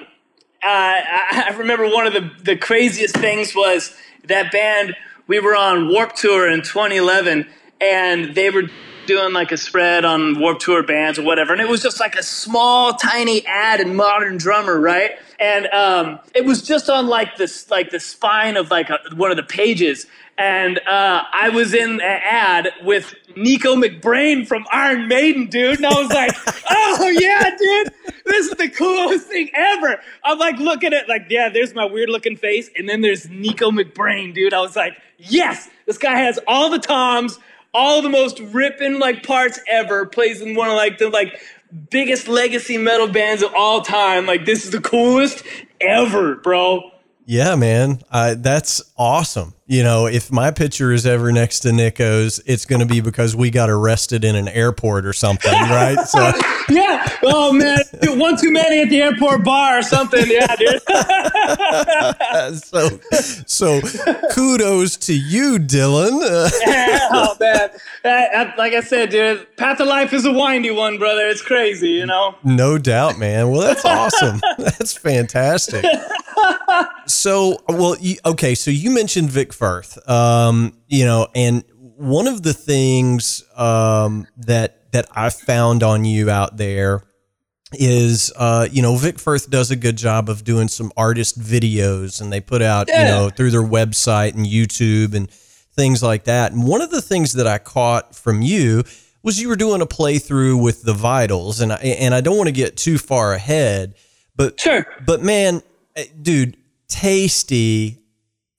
[0.62, 4.94] uh, I, remember one of the the craziest things was that band.
[5.26, 7.46] We were on Warped Tour in 2011,
[7.82, 8.70] and they were
[9.08, 12.14] doing like a spread on Warped Tour bands or whatever, and it was just like
[12.14, 15.12] a small, tiny ad in Modern Drummer, right?
[15.40, 19.32] And um, it was just on like this, like the spine of like a, one
[19.32, 20.06] of the pages,
[20.38, 25.78] and uh, I was in an ad with Nicko McBrain from Iron Maiden, dude.
[25.78, 26.30] And I was like,
[26.70, 27.92] oh, yeah, dude,
[28.24, 30.00] this is the coolest thing ever.
[30.22, 32.70] I'm like, looking at like, yeah, there's my weird looking face.
[32.76, 34.54] And then there's Nicko McBrain, dude.
[34.54, 37.40] I was like, yes, this guy has all the toms,
[37.78, 41.40] all the most ripping like parts ever, plays in one of like the like
[41.90, 44.26] biggest legacy metal bands of all time.
[44.26, 45.44] Like, this is the coolest
[45.80, 46.90] ever, bro.
[47.24, 48.00] Yeah, man.
[48.10, 49.54] Uh, that's awesome.
[49.70, 53.36] You know, if my picture is ever next to Nicko's, it's going to be because
[53.36, 55.98] we got arrested in an airport or something, right?
[56.08, 56.32] So,
[56.70, 57.06] yeah.
[57.22, 57.80] Oh man,
[58.18, 60.24] one too many at the airport bar or something.
[60.26, 60.80] Yeah, dude.
[62.62, 62.98] so,
[63.46, 63.82] so
[64.32, 66.50] kudos to you, Dylan.
[66.66, 67.68] yeah, oh man,
[68.56, 71.26] like I said, dude, path of life is a windy one, brother.
[71.26, 72.36] It's crazy, you know.
[72.42, 73.50] No doubt, man.
[73.50, 74.40] Well, that's awesome.
[74.56, 75.84] that's fantastic
[77.06, 78.54] so, well, you, okay.
[78.54, 84.92] So you mentioned Vic Firth, um, you know, and one of the things um, that
[84.92, 87.02] that I found on you out there
[87.72, 92.20] is, uh, you know, Vic Firth does a good job of doing some artist videos,
[92.20, 93.02] and they put out, yeah.
[93.02, 96.52] you know, through their website and YouTube and things like that.
[96.52, 98.84] And one of the things that I caught from you
[99.22, 102.48] was you were doing a playthrough with the Vitals, and I, and I don't want
[102.48, 103.94] to get too far ahead,
[104.36, 105.62] but sure, but man,
[105.96, 106.56] eh, dude,
[106.88, 107.98] tasty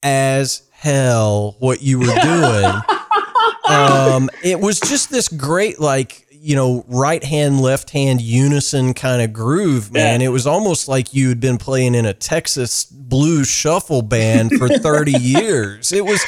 [0.04, 2.74] as hell what you were doing.
[3.70, 9.22] um, it was just this great, like, you know, right hand, left hand unison kind
[9.22, 10.22] of groove, man.
[10.22, 10.28] Yeah.
[10.28, 14.70] It was almost like you had been playing in a Texas blues shuffle band for
[14.70, 15.92] 30 years.
[15.92, 16.24] It was,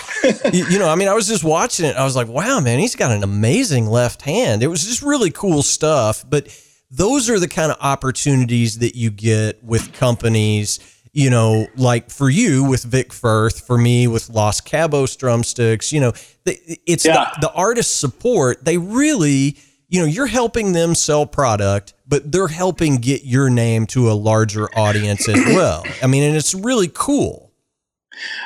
[0.51, 1.95] you know, I mean, I was just watching it.
[1.95, 4.63] I was like, wow, man, he's got an amazing left hand.
[4.63, 6.25] It was just really cool stuff.
[6.29, 6.49] But
[6.89, 10.79] those are the kind of opportunities that you get with companies
[11.13, 15.99] you know, like for you with Vic Firth, for me with Los Cabos drumsticks, you
[15.99, 16.13] know,
[16.45, 17.31] it's yeah.
[17.35, 18.63] the, the artist support.
[18.63, 19.57] They really,
[19.89, 24.13] you know, you're helping them sell product, but they're helping get your name to a
[24.13, 25.83] larger audience as well.
[26.01, 27.51] I mean, and it's really cool.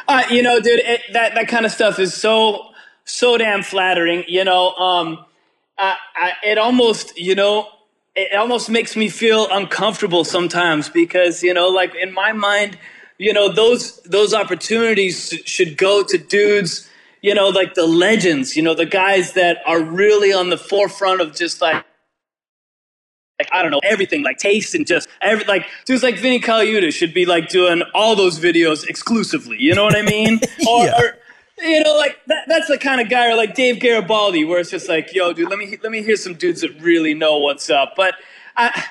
[0.08, 2.70] Uh, you know, dude, it, that that kind of stuff is so
[3.04, 4.24] so damn flattering.
[4.28, 5.26] You know, um,
[5.78, 7.68] I, I, it almost, you know,
[8.16, 12.78] it almost makes me feel uncomfortable sometimes because, you know, like in my mind,
[13.18, 16.90] you know, those those opportunities should go to dudes,
[17.22, 21.22] you know, like the legends, you know, the guys that are really on the forefront
[21.22, 21.84] of just like
[23.40, 26.94] like I don't know everything, like taste and just every like dudes like Vinnie Colaiuta
[26.94, 29.58] should be like doing all those videos exclusively.
[29.60, 30.40] You know what I mean?
[30.68, 31.02] or, yeah.
[31.02, 31.18] or
[31.58, 34.72] you know, like that, that's the kind of guy, or like Dave Garibaldi, where it's
[34.72, 37.70] just like, yo, dude, let me let me hear some dudes that really know what's
[37.70, 37.94] up.
[37.96, 38.16] But
[38.58, 38.86] I,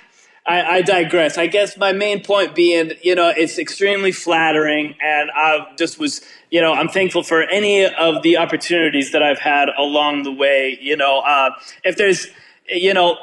[0.46, 1.38] I, I digress.
[1.38, 6.22] I guess my main point being, you know, it's extremely flattering, and I just was,
[6.50, 10.78] you know, I'm thankful for any of the opportunities that I've had along the way.
[10.80, 11.50] You know, uh,
[11.84, 12.28] if there's,
[12.68, 13.16] you know.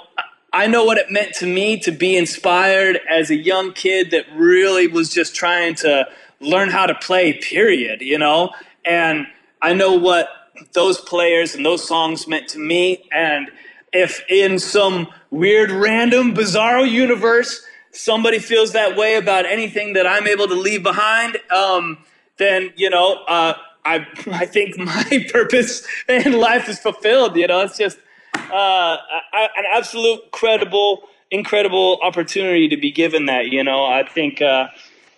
[0.53, 4.25] I know what it meant to me to be inspired as a young kid that
[4.35, 6.05] really was just trying to
[6.41, 8.51] learn how to play, period, you know?
[8.85, 9.27] And
[9.61, 10.29] I know what
[10.73, 13.07] those players and those songs meant to me.
[13.11, 13.51] And
[13.93, 20.27] if in some weird, random, bizarro universe, somebody feels that way about anything that I'm
[20.27, 21.97] able to leave behind, um,
[22.37, 23.53] then, you know, uh,
[23.85, 27.35] I, I think my purpose in life is fulfilled.
[27.35, 27.99] You know, it's just
[28.35, 28.97] uh,
[29.33, 33.47] an absolute credible, incredible opportunity to be given that.
[33.47, 34.67] You know, I think, uh,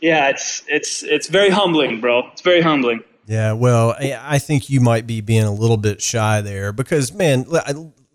[0.01, 2.27] yeah, it's it's it's very humbling, bro.
[2.33, 3.03] It's very humbling.
[3.25, 7.45] Yeah, well, I think you might be being a little bit shy there because, man,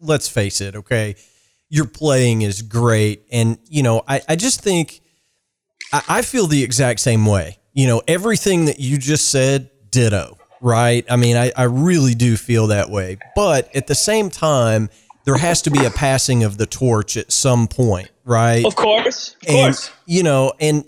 [0.00, 1.16] let's face it, okay?
[1.70, 3.24] Your playing is great.
[3.32, 5.00] And, you know, I, I just think
[5.92, 7.58] I feel the exact same way.
[7.72, 11.04] You know, everything that you just said, ditto, right?
[11.08, 13.18] I mean, I, I really do feel that way.
[13.34, 14.90] But at the same time,
[15.24, 18.64] there has to be a passing of the torch at some point, right?
[18.64, 19.36] Of course.
[19.42, 19.90] Of and, course.
[20.06, 20.84] You know, and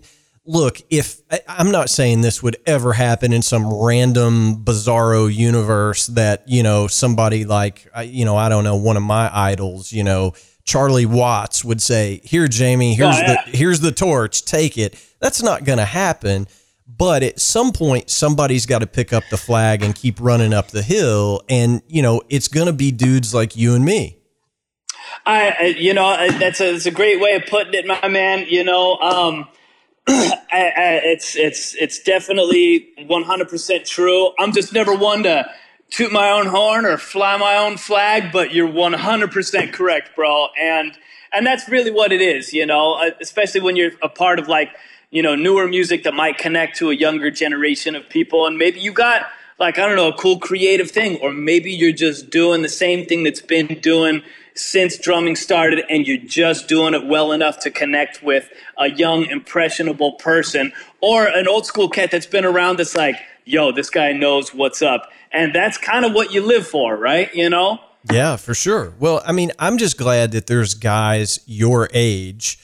[0.47, 6.45] look, if I'm not saying this would ever happen in some random bizarro universe that,
[6.47, 10.33] you know, somebody like, you know, I don't know, one of my idols, you know,
[10.65, 13.43] Charlie Watts would say, "Here, Jamie, here's oh, yeah.
[13.45, 14.45] the here's the torch.
[14.45, 16.47] Take it." That's not going to happen.
[16.87, 20.69] But at some point, somebody's got to pick up the flag and keep running up
[20.69, 24.19] the hill, and you know it's going to be dudes like you and me.
[25.27, 28.47] I, you know, that's a, that's a great way of putting it, my man.
[28.49, 29.49] You know, um,
[30.09, 34.33] I, I, it's it's it's definitely 100% true.
[34.39, 35.49] I'm just never one to
[35.91, 40.49] toot my own horn or fly my own flag, but you're 100% correct, bro.
[40.59, 40.97] And
[41.33, 44.49] and that's really what it is, you know, uh, especially when you're a part of
[44.49, 44.71] like,
[45.11, 48.81] you know, newer music that might connect to a younger generation of people and maybe
[48.81, 49.27] you got
[49.59, 53.07] like I don't know, a cool creative thing or maybe you're just doing the same
[53.07, 54.23] thing that's been doing
[54.61, 59.27] since drumming started and you're just doing it well enough to connect with a young
[59.27, 64.13] impressionable person or an old school cat that's been around that's like yo this guy
[64.13, 65.11] knows what's up.
[65.33, 67.33] And that's kind of what you live for right?
[67.35, 67.81] You know?
[68.11, 68.95] Yeah for sure.
[68.99, 72.59] Well i mean i'm just glad that there's guys your age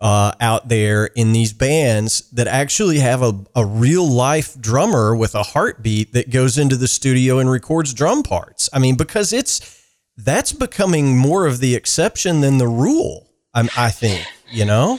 [0.00, 5.34] uh, out there in these bands that actually have a, a real life drummer with
[5.34, 8.68] a heartbeat that goes into the studio and records drum parts.
[8.72, 9.77] I mean, because it's
[10.18, 13.28] that's becoming more of the exception than the rule.
[13.54, 14.98] I, I think, you know?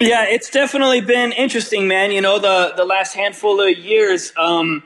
[0.00, 2.12] Yeah, it's definitely been interesting, man.
[2.12, 4.82] You know, the, the last handful of years, um,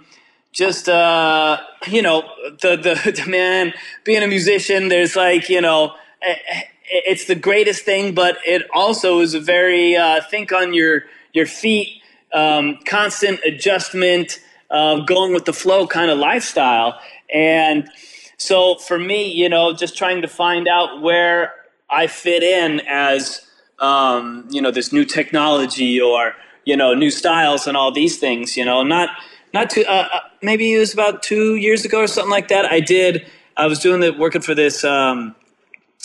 [0.52, 2.22] just, uh, you know,
[2.62, 7.34] the, the, the man being a musician, there's like, you know, eh, eh, it's the
[7.34, 11.02] greatest thing, but it also is a very, uh, think on your,
[11.32, 12.00] your feet,
[12.32, 14.40] um, constant adjustment,
[14.70, 16.98] uh, going with the flow kind of lifestyle.
[17.32, 17.88] And,
[18.38, 21.52] so for me, you know, just trying to find out where
[21.90, 23.44] I fit in as,
[23.80, 26.34] um, you know, this new technology or,
[26.64, 29.10] you know, new styles and all these things, you know, not,
[29.52, 32.64] not too, uh, uh, maybe it was about two years ago or something like that.
[32.66, 33.26] I did,
[33.56, 35.34] I was doing the, working for this, um,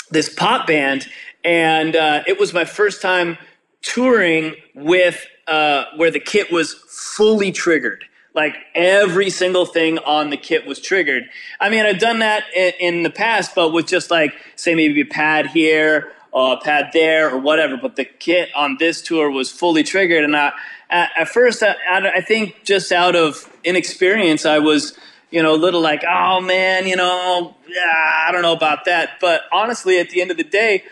[0.10, 1.08] this pop band
[1.46, 3.38] and, uh, it was my first time
[3.84, 10.38] touring with, uh, where the kit was fully triggered like every single thing on the
[10.38, 11.30] kit was triggered.
[11.60, 15.02] I mean, I've done that in, in the past, but with just like, say, maybe
[15.02, 17.78] a pad here, a pad there, or whatever.
[17.78, 20.24] But the kit on this tour was fully triggered.
[20.24, 20.52] And I,
[20.90, 24.98] at, at first, I, I think just out of inexperience, I was,
[25.30, 29.20] you know, a little like, oh man, you know, yeah, I don't know about that.
[29.22, 30.84] But honestly, at the end of the day,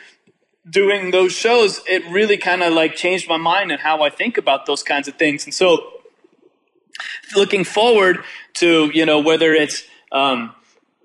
[0.69, 4.37] doing those shows, it really kind of like changed my mind and how I think
[4.37, 5.45] about those kinds of things.
[5.45, 6.00] And so,
[7.35, 8.23] looking forward
[8.55, 10.53] to you know whether it's um,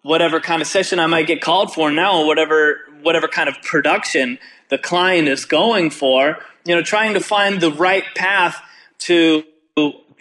[0.03, 3.61] whatever kind of session I might get called for now, or whatever whatever kind of
[3.63, 6.39] production the client is going for.
[6.65, 8.61] You know, trying to find the right path
[9.01, 9.45] to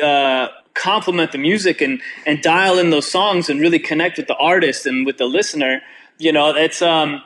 [0.01, 4.36] uh, complement the music and and dial in those songs and really connect with the
[4.36, 5.82] artist and with the listener.
[6.18, 7.22] You know, it's um,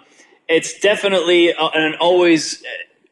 [0.47, 2.63] it's definitely an always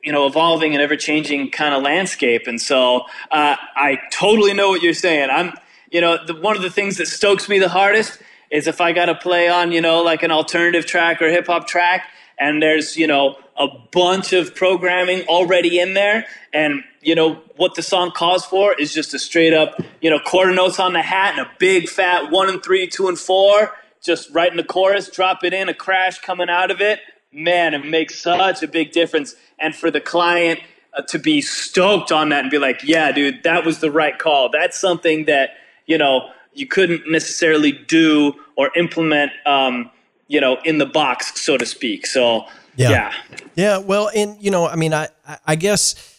[0.08, 2.48] you know evolving and ever changing kind of landscape.
[2.48, 5.30] And so uh, I totally know what you're saying.
[5.30, 5.52] I'm
[5.92, 8.18] you know the, one of the things that stokes me the hardest
[8.50, 11.48] is if I got to play on you know like an alternative track or hip
[11.48, 12.08] hop track,
[12.40, 17.76] and there's you know a bunch of programming already in there, and you know what
[17.76, 21.02] the song calls for is just a straight up you know quarter notes on the
[21.02, 24.64] hat and a big fat one and three, two and four, just right in the
[24.64, 27.02] chorus, drop it in, a crash coming out of it.
[27.34, 30.60] Man, it makes such a big difference, and for the client.
[30.94, 34.18] Uh, to be stoked on that and be like, yeah, dude, that was the right
[34.18, 34.50] call.
[34.50, 35.52] That's something that,
[35.86, 39.92] you know, you couldn't necessarily do or implement, um,
[40.28, 42.08] you know, in the box, so to speak.
[42.08, 42.46] So,
[42.78, 42.90] yeah.
[42.90, 43.14] yeah.
[43.56, 43.78] Yeah.
[43.78, 45.10] Well, and, you know, I mean, I,
[45.46, 46.17] I guess,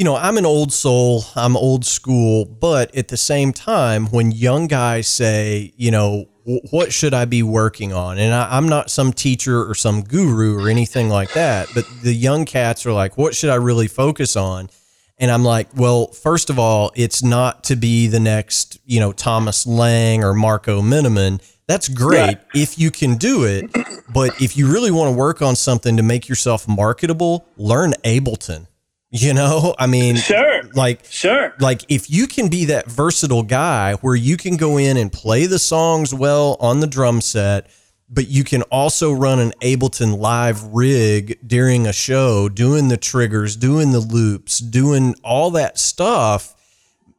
[0.00, 4.32] you know, I'm an old soul, I'm old school, but at the same time, when
[4.32, 6.24] young guys say, you know,
[6.70, 8.16] what should I be working on?
[8.16, 12.14] And I, am not some teacher or some guru or anything like that, but the
[12.14, 14.70] young cats are like, what should I really focus on?
[15.18, 19.12] And I'm like, well, first of all, it's not to be the next, you know,
[19.12, 21.42] Thomas Lang or Marco Minnemann.
[21.66, 23.70] That's great if you can do it.
[24.14, 28.66] But if you really want to work on something to make yourself marketable, learn Ableton.
[29.12, 30.62] You know, I mean, sure.
[30.72, 31.54] Like, sure.
[31.58, 35.46] Like, if you can be that versatile guy where you can go in and play
[35.46, 37.68] the songs well on the drum set,
[38.08, 43.56] but you can also run an Ableton live rig during a show, doing the triggers,
[43.56, 46.54] doing the loops, doing all that stuff,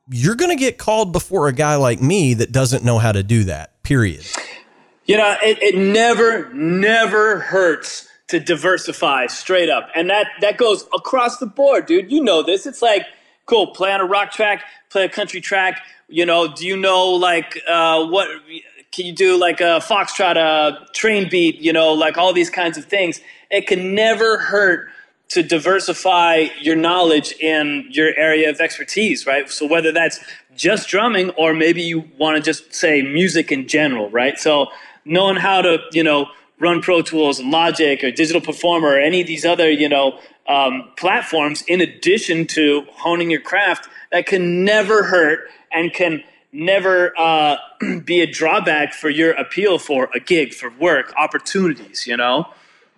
[0.09, 3.23] you're going to get called before a guy like me that doesn't know how to
[3.23, 4.25] do that, period.
[5.05, 9.89] You know, it, it never, never hurts to diversify straight up.
[9.93, 12.11] And that, that goes across the board, dude.
[12.11, 12.65] You know this.
[12.65, 13.05] It's like,
[13.45, 15.82] cool, play on a rock track, play a country track.
[16.07, 18.29] You know, do you know like uh, what
[18.91, 22.77] can you do like a foxtrot, a train beat, you know, like all these kinds
[22.77, 23.21] of things.
[23.49, 24.89] It can never hurt
[25.29, 29.49] to diversify your knowledge in your area of expertise, right?
[29.49, 30.19] So whether that's
[30.55, 34.38] just drumming or maybe you want to just say music in general, right?
[34.38, 34.67] So
[35.05, 36.27] knowing how to, you know,
[36.62, 40.20] run Pro Tools and Logic or Digital Performer or any of these other, you know,
[40.47, 47.18] um, platforms in addition to honing your craft that can never hurt and can never
[47.20, 47.57] uh,
[48.05, 52.47] be a drawback for your appeal for a gig, for work, opportunities, you know?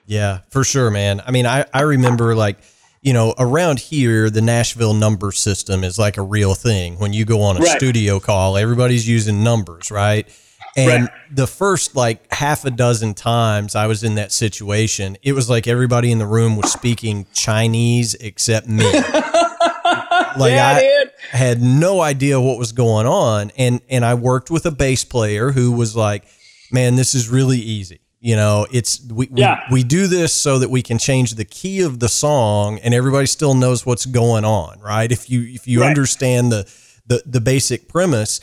[0.06, 1.22] Yeah, for sure, man.
[1.26, 2.58] I mean, I, I remember like,
[3.02, 6.98] you know, around here, the Nashville number system is like a real thing.
[7.00, 7.78] When you go on a right.
[7.78, 10.28] studio call, everybody's using numbers, right?
[10.76, 11.12] And right.
[11.32, 15.68] the first like half a dozen times I was in that situation, it was like
[15.68, 18.92] everybody in the room was speaking Chinese except me.
[18.94, 23.52] like yeah, I had no idea what was going on.
[23.58, 26.26] And and I worked with a bass player who was like,
[26.72, 28.00] Man, this is really easy.
[28.20, 29.64] You know, it's we, yeah.
[29.70, 32.94] we we do this so that we can change the key of the song and
[32.94, 35.12] everybody still knows what's going on, right?
[35.12, 35.90] If you if you right.
[35.90, 36.68] understand the
[37.06, 38.40] the the basic premise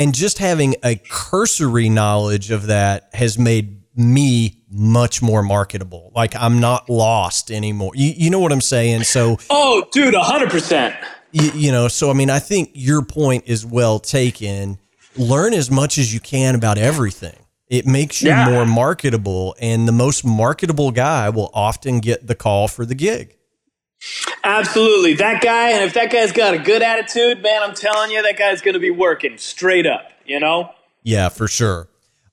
[0.00, 6.10] and just having a cursory knowledge of that has made me much more marketable.
[6.14, 7.92] Like I'm not lost anymore.
[7.94, 9.04] You, you know what I'm saying?
[9.04, 10.96] So, oh, dude, hundred percent.
[11.32, 14.78] You know, so I mean, I think your point is well taken.
[15.16, 17.36] Learn as much as you can about everything.
[17.68, 18.50] It makes you yeah.
[18.50, 23.36] more marketable, and the most marketable guy will often get the call for the gig.
[24.44, 25.14] Absolutely.
[25.14, 28.38] That guy, and if that guy's got a good attitude, man, I'm telling you, that
[28.38, 30.70] guy's going to be working straight up, you know?
[31.02, 31.88] Yeah, for sure.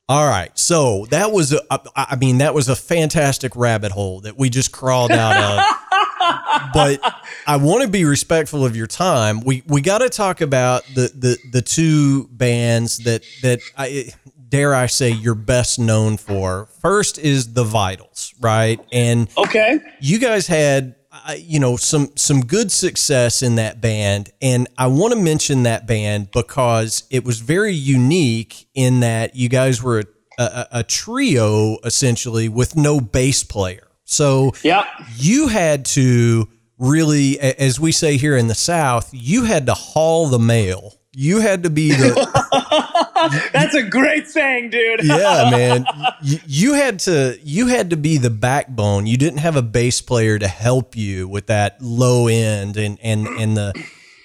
[0.09, 0.57] All right.
[0.57, 1.61] So that was, a,
[1.95, 5.77] I mean, that was a fantastic rabbit hole that we just crawled out of.
[6.73, 7.01] but
[7.45, 9.41] I want to be respectful of your time.
[9.41, 14.09] We we got to talk about the the the two bands that that I
[14.49, 16.67] dare I say you're best known for.
[16.81, 18.79] First is the Vitals, right?
[18.91, 20.95] And okay, you guys had
[21.37, 24.31] you know some some good success in that band.
[24.41, 29.49] And I want to mention that band because it was very unique in that you
[29.49, 30.03] guys were
[30.37, 33.87] a, a, a trio essentially with no bass player.
[34.05, 34.85] So yeah.
[35.15, 36.47] you had to
[36.79, 40.93] really as we say here in the south you had to haul the mail.
[41.13, 42.13] You had to be the
[43.53, 45.03] That's a great saying, dude.
[45.03, 45.85] yeah, man.
[46.21, 49.07] You, you, had to you had to be the backbone.
[49.07, 53.27] You didn't have a bass player to help you with that low end and and
[53.27, 53.73] and the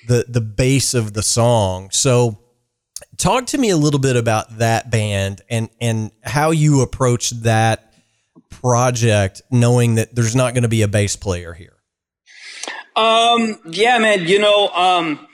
[0.09, 1.91] the the bass of the song.
[1.91, 2.39] So
[3.17, 7.93] talk to me a little bit about that band and and how you approach that
[8.51, 11.77] project knowing that there's not going to be a bass player here.
[12.95, 15.27] Um yeah, man, you know, um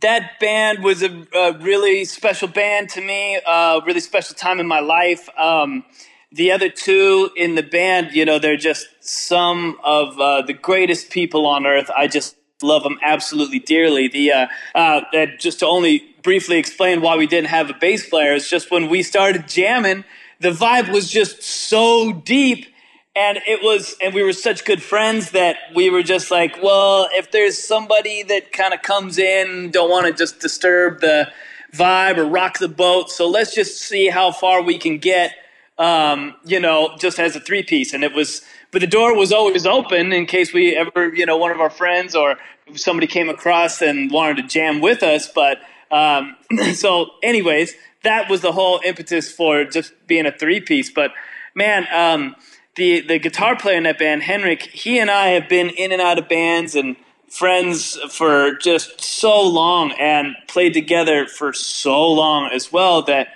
[0.00, 4.66] that band was a, a, really special band to me, a really special time in
[4.66, 5.28] my life.
[5.38, 5.84] Um,
[6.30, 11.10] the other two in the band, you know, they're just some of uh, the greatest
[11.10, 11.90] people on earth.
[11.94, 14.08] I just love them absolutely dearly.
[14.08, 15.00] The uh, uh,
[15.38, 18.88] just to only briefly explain why we didn't have a bass player is just when
[18.88, 20.04] we started jamming,
[20.40, 22.66] the vibe was just so deep.
[23.14, 27.08] And it was, and we were such good friends that we were just like, well,
[27.12, 31.30] if there's somebody that kind of comes in, don't want to just disturb the
[31.74, 35.32] vibe or rock the boat, so let's just see how far we can get
[35.78, 37.92] um, you know, just as a three piece.
[37.92, 41.36] And it was, but the door was always open in case we ever, you know,
[41.36, 42.36] one of our friends or
[42.74, 45.28] somebody came across and wanted to jam with us.
[45.28, 45.58] But
[45.90, 46.36] um,
[46.74, 50.90] so, anyways, that was the whole impetus for just being a three piece.
[50.90, 51.12] But
[51.54, 52.36] man, um,
[52.76, 56.00] the the guitar player in that band, Henrik, he and I have been in and
[56.00, 56.96] out of bands and
[57.28, 63.28] friends for just so long and played together for so long as well that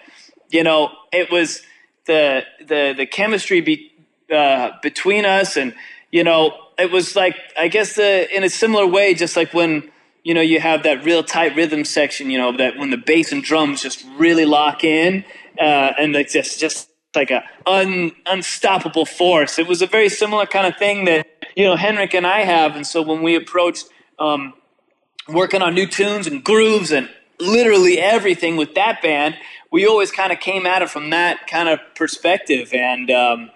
[0.50, 1.62] you know it was
[2.06, 3.92] the the the chemistry be,
[4.32, 5.74] uh, between us, and
[6.10, 9.90] you know, it was like I guess the in a similar way, just like when
[10.24, 13.32] you know you have that real tight rhythm section, you know, that when the bass
[13.32, 15.24] and drums just really lock in,
[15.60, 19.58] uh, and it's just just like a un, unstoppable force.
[19.58, 22.76] It was a very similar kind of thing that you know Henrik and I have,
[22.76, 23.86] and so when we approached
[24.18, 24.54] um,
[25.28, 27.08] working on new tunes and grooves and
[27.40, 29.36] literally everything with that band
[29.70, 33.50] we always kind of came at it from that kind of perspective, and um,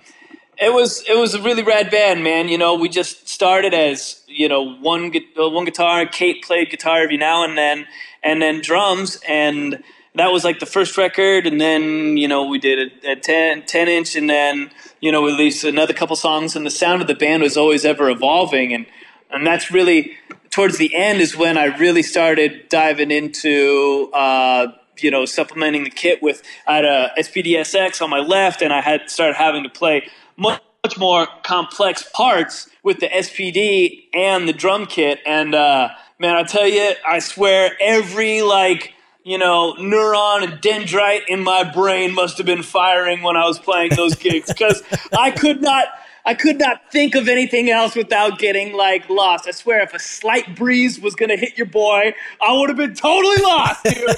[0.58, 2.48] it was it was a really rad band, man.
[2.48, 6.06] You know, we just started as you know one uh, one guitar.
[6.06, 7.86] Kate played guitar every now and then,
[8.22, 9.82] and then drums, and
[10.14, 11.46] that was like the first record.
[11.46, 15.22] And then you know we did a, a 10, 10 inch, and then you know
[15.22, 16.56] we released another couple songs.
[16.56, 18.86] And the sound of the band was always ever evolving, and
[19.30, 20.16] and that's really
[20.50, 24.10] towards the end is when I really started diving into.
[24.12, 28.70] Uh, you know, supplementing the kit with I had a SPD-SX on my left, and
[28.70, 30.06] I had started having to play
[30.36, 35.20] much, much more complex parts with the SPD and the drum kit.
[35.26, 35.88] And uh,
[36.18, 38.94] man, I tell you, I swear, every like
[39.30, 43.60] you know, neuron and dendrite in my brain must have been firing when I was
[43.60, 44.82] playing those gigs because
[45.16, 45.86] I could not
[46.26, 49.46] I could not think of anything else without getting like lost.
[49.46, 52.12] I swear, if a slight breeze was gonna hit your boy,
[52.42, 54.16] I would have been totally lost, dude.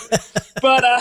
[0.63, 1.01] but uh,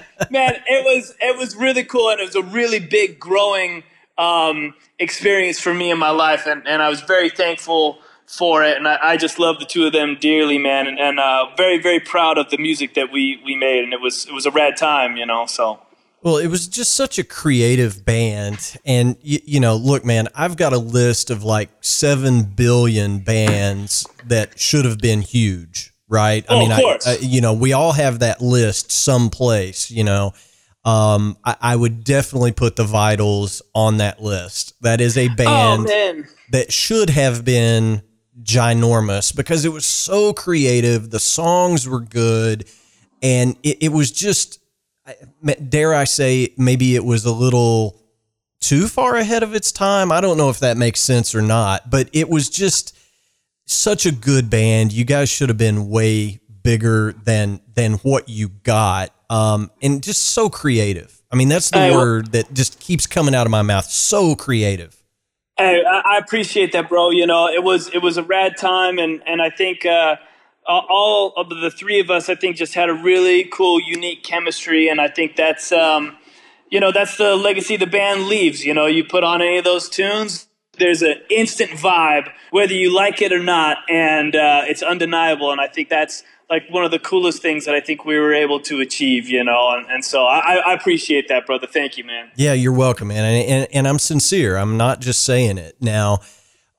[0.30, 3.84] man, it was it was really cool, and it was a really big growing
[4.18, 8.00] um, experience for me in my life, and, and I was very thankful
[8.32, 11.20] for it, and I, I just love the two of them dearly, man, and, and
[11.20, 14.32] uh, very very proud of the music that we we made, and it was it
[14.32, 15.80] was a rad time, you know, so.
[16.22, 18.76] Well, it was just such a creative band.
[18.84, 24.06] And, you, you, know, look, man, I've got a list of like 7 billion bands
[24.26, 26.44] that should have been huge, right?
[26.48, 30.32] Oh, I mean, I, I, you know, we all have that list someplace, you know.
[30.84, 34.74] Um, I, I, would definitely put the Vitals on that list.
[34.80, 38.02] That is a band oh, that should have been
[38.42, 41.10] ginormous because it was so creative.
[41.10, 42.68] The songs were good.
[43.22, 44.62] And it, it was just
[45.68, 48.00] dare I say, maybe it was a little
[48.60, 50.12] too far ahead of its time.
[50.12, 52.96] I don't know if that makes sense or not, but it was just
[53.66, 54.92] such a good band.
[54.92, 60.26] You guys should have been way bigger than than what you got, um, and just
[60.26, 61.20] so creative.
[61.30, 63.86] I mean, that's the I, word that just keeps coming out of my mouth.
[63.86, 65.01] So creative.
[65.58, 67.10] I, I appreciate that, bro.
[67.10, 69.86] You know, it was it was a rad time, and and I think.
[69.86, 70.16] Uh,
[70.64, 74.88] all of the three of us, I think, just had a really cool, unique chemistry,
[74.88, 76.16] and I think that's, um,
[76.70, 78.64] you know, that's the legacy the band leaves.
[78.64, 80.46] You know, you put on any of those tunes,
[80.78, 85.50] there's an instant vibe, whether you like it or not, and uh, it's undeniable.
[85.50, 86.22] And I think that's
[86.52, 89.28] like one of the coolest things that I think we were able to achieve.
[89.28, 91.66] You know, and, and so I, I appreciate that, brother.
[91.66, 92.30] Thank you, man.
[92.36, 94.56] Yeah, you're welcome, man, and, and, and I'm sincere.
[94.56, 96.20] I'm not just saying it now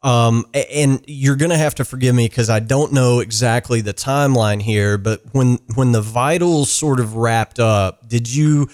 [0.03, 3.93] um, and you're going to have to forgive me because I don't know exactly the
[3.93, 8.69] timeline here, but when when the Vitals sort of wrapped up, did you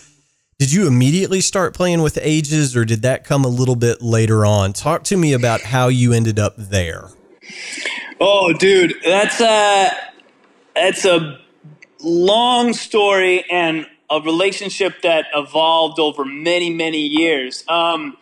[0.58, 4.44] did you immediately start playing with Aeges, or did that come a little bit later
[4.44, 4.74] on?
[4.74, 7.10] Talk to me about how you ended up there.
[8.20, 9.92] Oh, dude, that's a
[10.80, 11.38] that's a
[12.02, 17.64] long story and a relationship that evolved over many many years.
[17.68, 18.18] Um,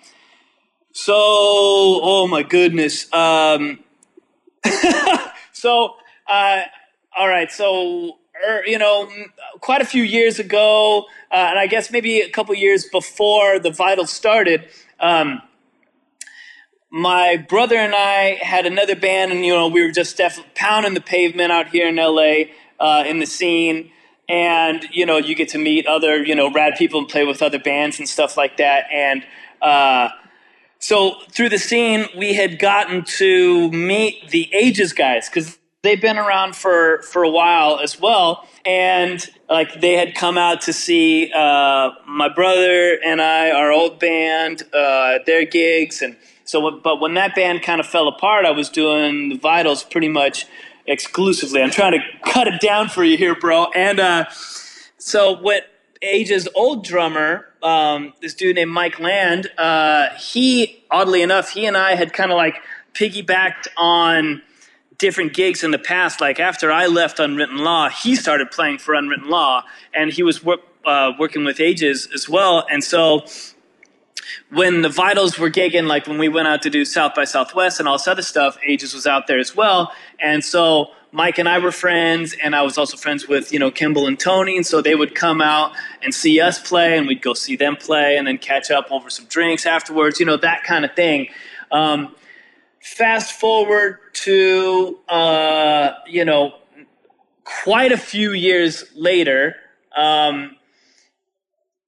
[0.92, 3.12] so, oh my goodness.
[3.14, 3.80] Um,
[5.52, 5.96] so,
[6.28, 6.62] uh,
[7.16, 7.52] all right.
[7.52, 9.08] So, er, you know,
[9.62, 13.70] quite a few years ago, uh, and I guess maybe a couple years before the
[13.70, 15.42] Vital started, um,
[16.90, 20.94] my brother and I had another band, and you know, we were just def- pounding
[20.94, 23.92] the pavement out here in LA uh, in the scene.
[24.30, 27.42] And you know, you get to meet other you know rad people and play with
[27.42, 28.86] other bands and stuff like that.
[28.92, 29.24] And
[29.62, 30.10] uh,
[30.80, 36.18] so through the scene, we had gotten to meet the Aeges guys because they've been
[36.18, 41.32] around for for a while as well, and like they had come out to see
[41.34, 46.18] uh, my brother and I, our old band, uh, their gigs, and
[46.48, 46.72] so.
[46.72, 50.46] But when that band kind of fell apart, I was doing the Vitals pretty much
[50.88, 51.62] exclusively.
[51.62, 53.68] I'm trying to cut it down for you here, bro.
[53.76, 54.26] And uh,
[54.98, 55.64] so what
[56.02, 61.78] Aeges' old drummer, um, this dude named Mike Land, uh, he, oddly enough, he and
[61.78, 62.56] I had kind of like
[62.94, 64.42] piggybacked on
[64.98, 66.22] different gigs in the past.
[66.22, 70.44] Like after I left Unwritten Law, he started playing for Unwritten Law, and he was
[70.44, 72.66] work, uh, working with Aeges as well.
[72.72, 73.26] And so
[74.52, 77.80] when the Vitals were gigging, like when we went out to do South by Southwest
[77.80, 79.92] and all this other stuff, Aeges was out there as well.
[80.20, 83.72] And so Mike and I were friends, and I was also friends with you know
[83.72, 85.72] Kimball and Tony, and so they would come out
[86.02, 89.10] and see us play, and we'd go see them play, and then catch up over
[89.10, 91.28] some drinks afterwards, you know that kind of thing.
[91.72, 92.16] Um,
[92.82, 96.56] fast forward to uh, you know
[97.44, 99.56] quite a few years later.
[99.96, 100.58] Um,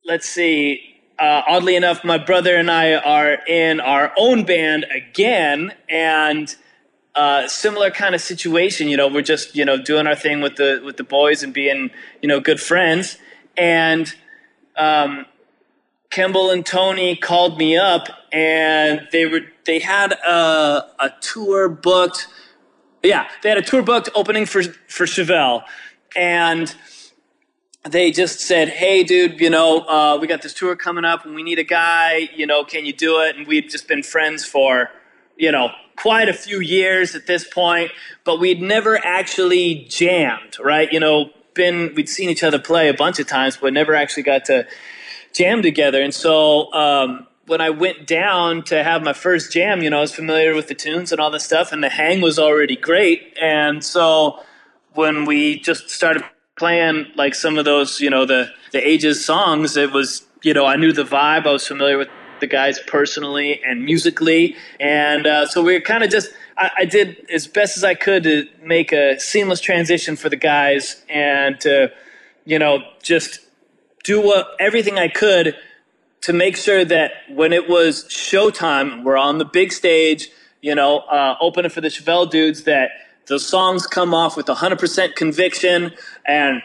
[0.06, 0.89] let's see.
[1.20, 6.56] Uh, oddly enough, my brother and I are in our own band again, and
[7.14, 8.88] uh, similar kind of situation.
[8.88, 11.54] You know, we're just you know doing our thing with the with the boys and
[11.54, 11.92] being
[12.22, 13.18] you know good friends.
[13.58, 14.14] And
[14.78, 15.26] um,
[16.10, 22.28] Kimball and Tony called me up, and they were they had a, a tour booked.
[23.04, 25.64] Yeah, they had a tour booked opening for for Chevelle,
[26.16, 26.74] and
[27.84, 31.36] they just said, "Hey, dude, you know, uh, we got this tour coming up, and
[31.36, 32.30] we need a guy.
[32.36, 34.90] You know, can you do it?" And we'd just been friends for,
[35.38, 37.92] you know, quite a few years at this point,
[38.24, 40.92] but we'd never actually jammed, right?
[40.92, 44.24] You know, been we'd seen each other play a bunch of times, but never actually
[44.24, 44.66] got to
[45.34, 46.02] jam together.
[46.02, 50.02] And so um, when I went down to have my first jam, you know, I
[50.02, 53.38] was familiar with the tunes and all this stuff, and the hang was already great.
[53.42, 54.40] And so
[54.94, 56.24] when we just started
[56.60, 60.66] playing like some of those, you know, the the Aeges songs, it was you know
[60.66, 61.48] I knew the vibe.
[61.48, 64.56] I was familiar with the guys personally and musically.
[64.80, 67.96] And uh, so we are kind of just, I, I, did as best as I
[67.96, 71.92] could to make a seamless transition for the guys and to,
[72.46, 73.40] you know, just
[74.04, 75.56] do what, everything I could
[76.22, 80.30] to make sure that when it was showtime, we're on the big stage,
[80.62, 82.92] you know, uh, opening for the Chevelle dudes, that
[83.36, 85.94] the songs come off with 100% conviction
[86.26, 86.62] and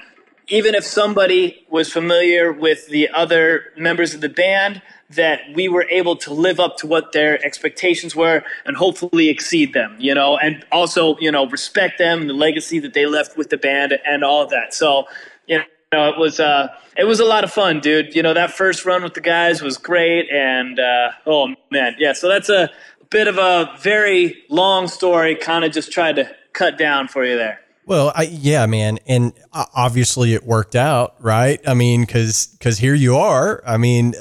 [0.48, 5.86] even if somebody was familiar with the other members of the band, that we were
[5.90, 10.36] able to live up to what their expectations were and hopefully exceed them, you know,
[10.36, 13.98] and also, you know, respect them and the legacy that they left with the band
[14.06, 14.74] and all of that.
[14.74, 15.06] So,
[15.46, 15.62] you
[15.92, 18.14] know, it was uh, it was a lot of fun, dude.
[18.14, 22.12] You know, that first run with the guys was great, and uh, oh man, yeah.
[22.12, 22.70] So that's a
[23.10, 25.36] bit of a very long story.
[25.36, 27.60] Kind of just tried to cut down for you there.
[27.86, 31.60] Well, I, yeah, man, and obviously it worked out, right?
[31.66, 33.62] I mean, because because here you are.
[33.66, 34.14] I mean,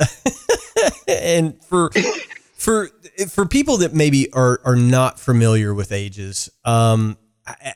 [1.08, 1.92] and for
[2.58, 2.90] for
[3.30, 7.18] for people that maybe are are not familiar with Aeges, um,
[7.48, 7.74] I,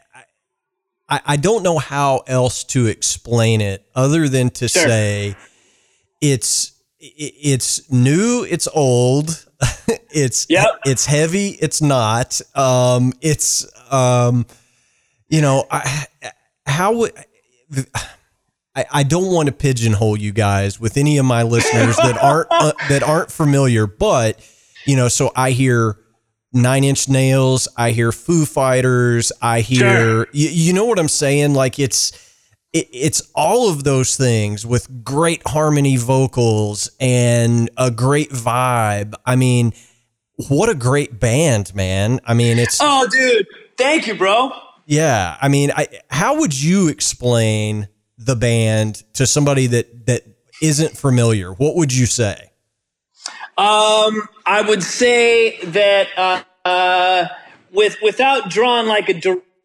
[1.08, 4.84] I, I don't know how else to explain it other than to sure.
[4.84, 5.38] say
[6.20, 6.74] it's
[7.16, 9.46] it's new, it's old,
[10.12, 10.68] it's yep.
[10.86, 14.46] it's heavy, it's not, um, it's um,
[15.30, 16.06] you know, I,
[16.66, 17.14] how would.
[18.76, 22.48] I, I don't want to pigeonhole you guys with any of my listeners that aren't
[22.52, 24.40] uh, that aren't familiar, but
[24.86, 25.98] you know, so I hear
[26.54, 30.28] Nine Inch Nails, I hear Foo Fighters, I hear sure.
[30.32, 31.56] you, you know what I'm saying?
[31.56, 32.12] Like it's
[32.74, 39.14] it, it's all of those things with great harmony vocals and a great vibe.
[39.26, 39.74] I mean,
[40.50, 42.20] what a great band, man!
[42.26, 43.48] I mean, it's oh, dude,
[43.78, 44.52] thank you, bro.
[44.86, 47.88] Yeah, I mean, I how would you explain?
[48.18, 50.24] the band to somebody that that
[50.62, 52.52] isn't familiar, what would you say?
[53.58, 57.28] Um, I would say that uh, uh,
[57.72, 59.14] with without drawing like a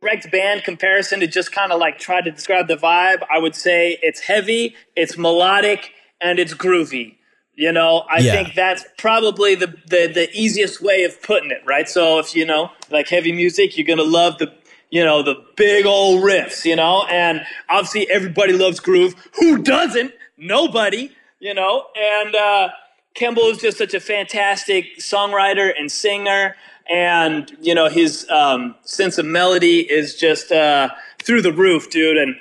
[0.02, 3.54] direct band comparison to just kind of like try to describe the vibe, I would
[3.54, 7.16] say it's heavy, it's melodic, and it's groovy.
[7.54, 8.32] You know, I yeah.
[8.32, 11.88] think that's probably the, the the easiest way of putting it, right?
[11.88, 14.52] So if you know, like heavy music, you're gonna love the
[14.90, 19.14] you know, the big old riffs, you know, and obviously everybody loves groove.
[19.38, 20.12] Who doesn't?
[20.36, 22.68] Nobody, you know, and uh,
[23.14, 26.56] Kimball is just such a fantastic songwriter and singer,
[26.90, 30.88] and you know his um, sense of melody is just uh,
[31.22, 32.16] through the roof, dude.
[32.16, 32.36] And,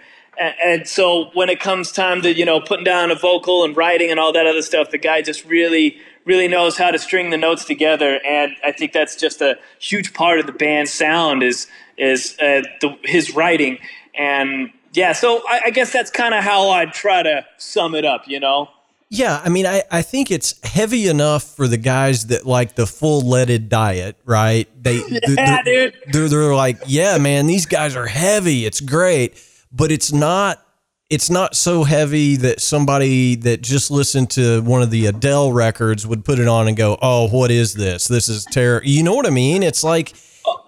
[0.64, 4.10] and so when it comes time to you know putting down a vocal and writing
[4.10, 7.38] and all that other stuff, the guy just really really knows how to string the
[7.38, 11.68] notes together, and I think that's just a huge part of the band's sound is
[11.98, 13.80] is uh, the, his writing,
[14.16, 18.06] and yeah, so I, I guess that's kind of how I'd try to sum it
[18.06, 18.70] up, you know.
[19.14, 22.88] Yeah, I mean, I, I think it's heavy enough for the guys that like the
[22.88, 24.70] full leaded diet, right?
[24.82, 26.14] They, yeah, they're, dude.
[26.14, 28.66] They're, they're like, yeah, man, these guys are heavy.
[28.66, 29.34] It's great,
[29.70, 30.66] but it's not
[31.10, 36.08] it's not so heavy that somebody that just listened to one of the Adele records
[36.08, 38.08] would put it on and go, "Oh, what is this?
[38.08, 39.62] This is terrible." You know what I mean?
[39.62, 40.14] It's like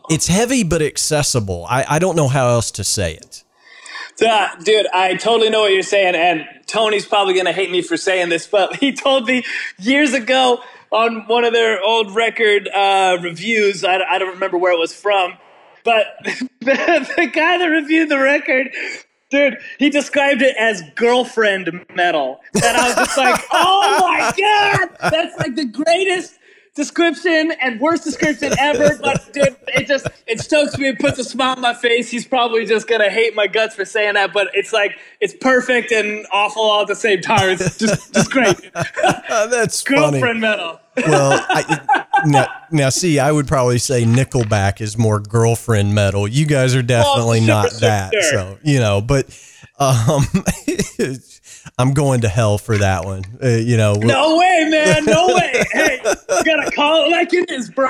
[0.09, 1.65] it's heavy but accessible.
[1.69, 3.42] I, I don't know how else to say it.
[4.21, 7.97] Uh, dude, I totally know what you're saying, and Tony's probably gonna hate me for
[7.97, 9.43] saying this, but he told me
[9.79, 10.61] years ago
[10.91, 13.83] on one of their old record uh, reviews.
[13.83, 15.33] I, I don't remember where it was from,
[15.83, 16.05] but
[16.59, 18.69] the, the guy that reviewed the record
[19.33, 22.39] dude, he described it as girlfriend metal.
[22.53, 26.37] And I was just like, oh my God, that's like the greatest
[26.75, 28.97] description and worst description ever.
[29.01, 30.89] But dude, it just it stokes me.
[30.89, 32.09] It puts a smile on my face.
[32.09, 35.91] He's probably just gonna hate my guts for saying that, but it's like it's perfect
[35.91, 37.49] and awful all at the same time.
[37.49, 38.55] It's just just great.
[39.29, 40.39] That's girlfriend funny.
[40.39, 40.79] metal.
[40.95, 46.27] well, I, now, now, see, I would probably say Nickelback is more girlfriend metal.
[46.27, 48.13] You guys are definitely sure, not sure, that.
[48.13, 48.21] sure.
[48.31, 49.25] So, you know, but
[49.79, 50.23] um,
[51.77, 53.23] I'm going to hell for that one.
[53.43, 55.05] Uh, you know, No way, man.
[55.05, 55.63] No way.
[55.71, 57.89] Hey, you gotta call it like it is, bro.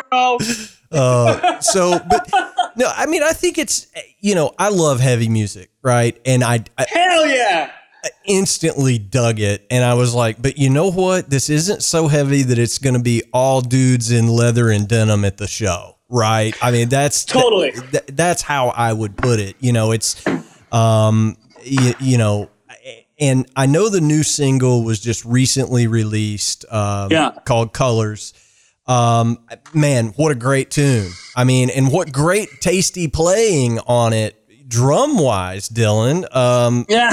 [0.91, 2.29] uh, so, but
[2.75, 3.87] no, I mean, I think it's,
[4.19, 6.19] you know, I love heavy music, right?
[6.25, 7.71] And I, I Hell yeah.
[8.05, 11.29] I instantly dug it and I was like, but you know what?
[11.29, 15.23] This isn't so heavy that it's going to be all dudes in leather and denim
[15.23, 16.53] at the show, right?
[16.61, 17.71] I mean, that's Totally.
[17.71, 19.55] th- that's how I would put it.
[19.61, 20.21] You know, it's
[20.73, 22.49] um you, you know,
[23.19, 27.31] and I know the new single was just recently released um Yeah.
[27.45, 28.33] called Colors.
[28.85, 29.39] Um
[29.73, 31.09] man, what a great tune.
[31.35, 34.42] I mean, and what great tasty playing on it
[34.73, 36.25] drum wise, Dylan.
[36.35, 37.11] Um Yeah.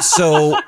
[0.00, 0.58] so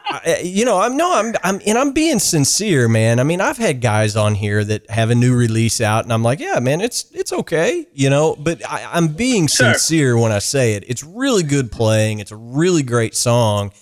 [0.43, 3.81] you know i'm no i'm i'm and i'm being sincere man i mean i've had
[3.81, 7.07] guys on here that have a new release out and i'm like yeah man it's
[7.13, 9.73] it's okay you know but I, i'm being Sure.
[9.73, 13.73] sincere when i say it it's really good playing it's a really great song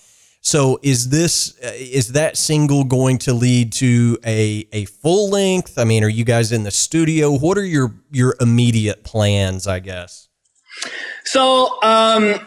[0.40, 5.78] so is this uh, is that single going to lead to a a full length
[5.78, 9.78] i mean are you guys in the studio what are your your immediate plans i
[9.80, 10.28] guess
[11.24, 12.40] So, um,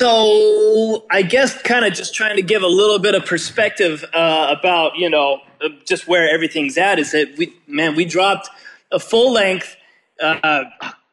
[0.00, 4.54] so I guess kind of just trying to give a little bit of perspective uh,
[4.58, 5.40] about you know
[5.86, 8.48] just where everything's at is that we man we dropped
[8.90, 9.76] a full length.
[10.22, 10.64] Uh,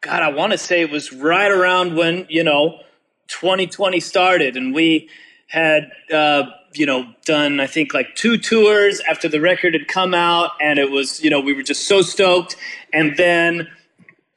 [0.02, 2.80] God, I want to say it was right around when you know
[3.28, 5.10] 2020 started, and we
[5.48, 6.44] had uh,
[6.74, 10.80] you know done I think like two tours after the record had come out, and
[10.80, 12.56] it was you know we were just so stoked,
[12.94, 13.68] and then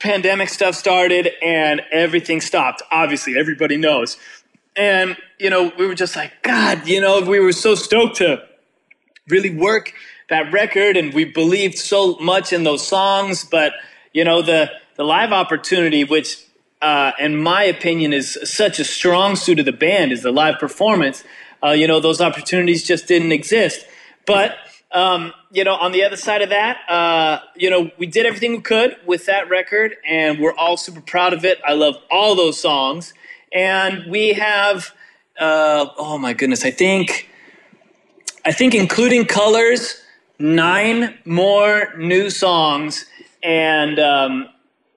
[0.01, 2.83] pandemic stuff started and everything stopped.
[2.91, 4.17] Obviously, everybody knows.
[4.75, 8.43] And, you know, we were just like, God, you know, we were so stoked to
[9.29, 9.93] really work
[10.29, 13.45] that record and we believed so much in those songs.
[13.45, 13.75] But,
[14.13, 16.43] you know, the, the live opportunity, which,
[16.81, 20.59] uh, in my opinion, is such a strong suit of the band, is the live
[20.59, 21.25] performance.
[21.63, 23.85] Uh, you know, those opportunities just didn't exist.
[24.25, 24.57] But,
[24.93, 28.53] um, you know, on the other side of that, uh, you know, we did everything
[28.53, 31.61] we could with that record, and we're all super proud of it.
[31.65, 33.15] I love all those songs,
[33.53, 34.93] and we have,
[35.39, 37.29] uh, oh my goodness, I think,
[38.45, 40.03] I think including colors,
[40.41, 43.07] nine more new songs,
[43.45, 44.49] and um,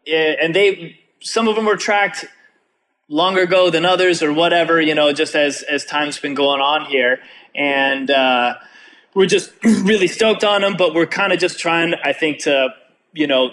[0.08, 2.26] eh, and they some of them were tracked
[3.10, 6.86] longer ago than others or whatever, you know, just as as time's been going on
[6.86, 7.20] here,
[7.54, 8.10] and.
[8.10, 8.56] Uh,
[9.16, 12.70] we're just really stoked on them, but we're kind of just trying, I think, to,
[13.14, 13.52] you know,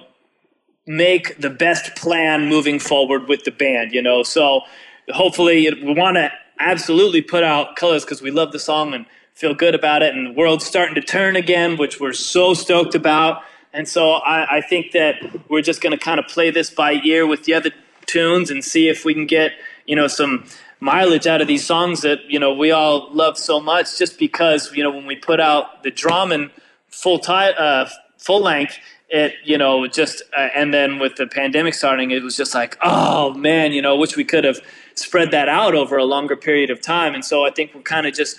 [0.86, 4.22] make the best plan moving forward with the band, you know.
[4.22, 4.62] So
[5.08, 9.54] hopefully we want to absolutely put out colors because we love the song and feel
[9.54, 10.14] good about it.
[10.14, 13.42] And the world's starting to turn again, which we're so stoked about.
[13.72, 15.14] And so I, I think that
[15.48, 17.70] we're just going to kind of play this by ear with the other
[18.06, 19.52] tunes and see if we can get,
[19.86, 20.44] you know, some
[20.80, 24.72] mileage out of these songs that you know we all love so much just because
[24.74, 26.50] you know when we put out the Drummond
[26.88, 28.78] full time uh, full length
[29.08, 32.78] it you know just uh, and then with the pandemic starting it was just like
[32.82, 34.60] oh man you know wish we could have
[35.00, 37.14] spread that out over a longer period of time.
[37.14, 38.38] And so I think we're kind of just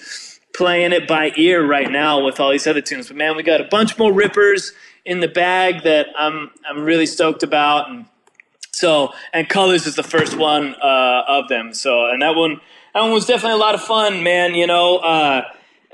[0.54, 3.08] playing it by ear right now with all these other tunes.
[3.08, 4.74] But man we got a bunch more rippers
[5.06, 8.06] in the bag that I'm I'm really stoked about and
[8.82, 11.72] so, and Colors is the first one uh, of them.
[11.72, 12.60] So, and that one,
[12.96, 14.56] that one was definitely a lot of fun, man.
[14.56, 15.44] You know, uh,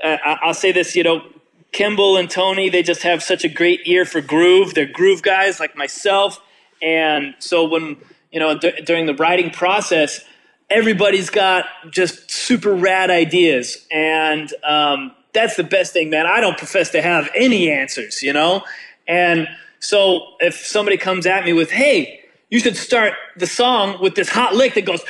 [0.02, 1.22] I, I'll say this, you know,
[1.70, 4.72] Kimball and Tony, they just have such a great ear for groove.
[4.72, 6.40] They're groove guys like myself.
[6.80, 7.98] And so when,
[8.32, 10.24] you know, d- during the writing process,
[10.70, 13.86] everybody's got just super rad ideas.
[13.92, 16.24] And um, that's the best thing, man.
[16.24, 18.62] I don't profess to have any answers, you know?
[19.06, 19.46] And
[19.78, 24.28] so if somebody comes at me with, hey, you should start the song with this
[24.28, 25.02] hot lick that goes,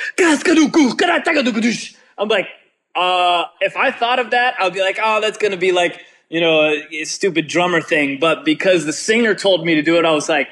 [2.17, 2.47] I'm like,
[2.95, 6.01] uh, if I thought of that, I'd be like, oh, that's going to be like,
[6.29, 8.19] you know, a, stupid drummer thing.
[8.19, 10.49] But because the singer told me to do it, I was like,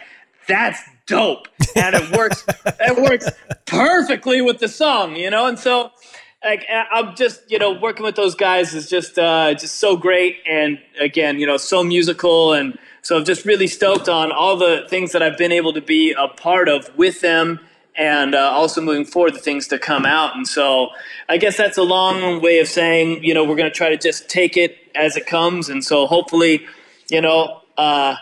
[0.48, 1.48] that's dope.
[1.76, 3.30] And it works, it works
[3.66, 5.48] perfectly with the song, you know?
[5.48, 5.92] And so,
[6.44, 10.38] like, I'm just, you know, working with those guys is just, uh, just so great.
[10.50, 12.54] And again, you know, so musical.
[12.54, 12.78] And
[13.08, 16.12] so I'm just really stoked on all the things that I've been able to be
[16.12, 17.62] a part of with them
[17.96, 20.36] and uh, also moving forward the things to come out.
[20.36, 20.90] And so
[21.30, 23.98] I guess that's a long way of saying, you know, we're going to try to
[23.98, 25.70] just take it as it comes.
[25.70, 26.68] And so hopefully,
[27.10, 28.18] you know, uh,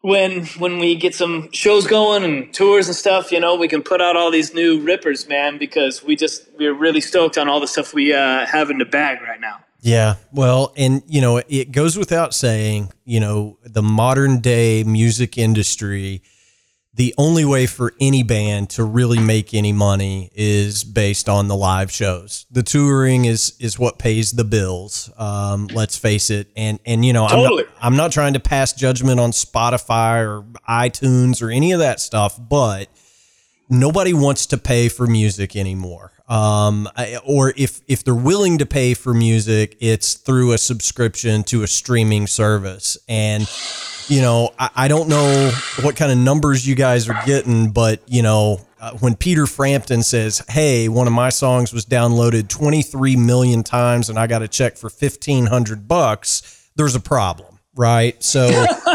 [0.00, 3.80] when when we get some shows going and tours and stuff, you know, we can
[3.80, 7.60] put out all these new rippers, man, because we just we're really stoked on all
[7.60, 9.60] the stuff we uh, have in the bag right now.
[9.82, 15.38] Yeah, well, and you know, it goes without saying, you know, the modern day music
[15.38, 16.22] industry
[17.00, 21.56] the only way for any band to really make any money is based on the
[21.56, 22.46] live shows.
[22.50, 25.10] The touring is is what pays the bills.
[25.16, 26.48] Um, let's face it.
[26.56, 27.64] And and you know, totally.
[27.64, 31.78] I'm, not, I'm not trying to pass judgment on Spotify or iTunes or any of
[31.78, 32.88] that stuff, but
[33.68, 36.12] nobody wants to pay for music anymore.
[36.30, 36.88] Um,
[37.26, 41.66] or if if they're willing to pay for music, it's through a subscription to a
[41.66, 43.50] streaming service and
[44.10, 45.52] you know, I, I, don't know
[45.82, 50.02] what kind of numbers you guys are getting, but you know, uh, when Peter Frampton
[50.02, 54.48] says, "Hey, one of my songs was downloaded 23 million times, and I got a
[54.48, 58.20] check for 1500 bucks," there's a problem, right?
[58.22, 58.48] So,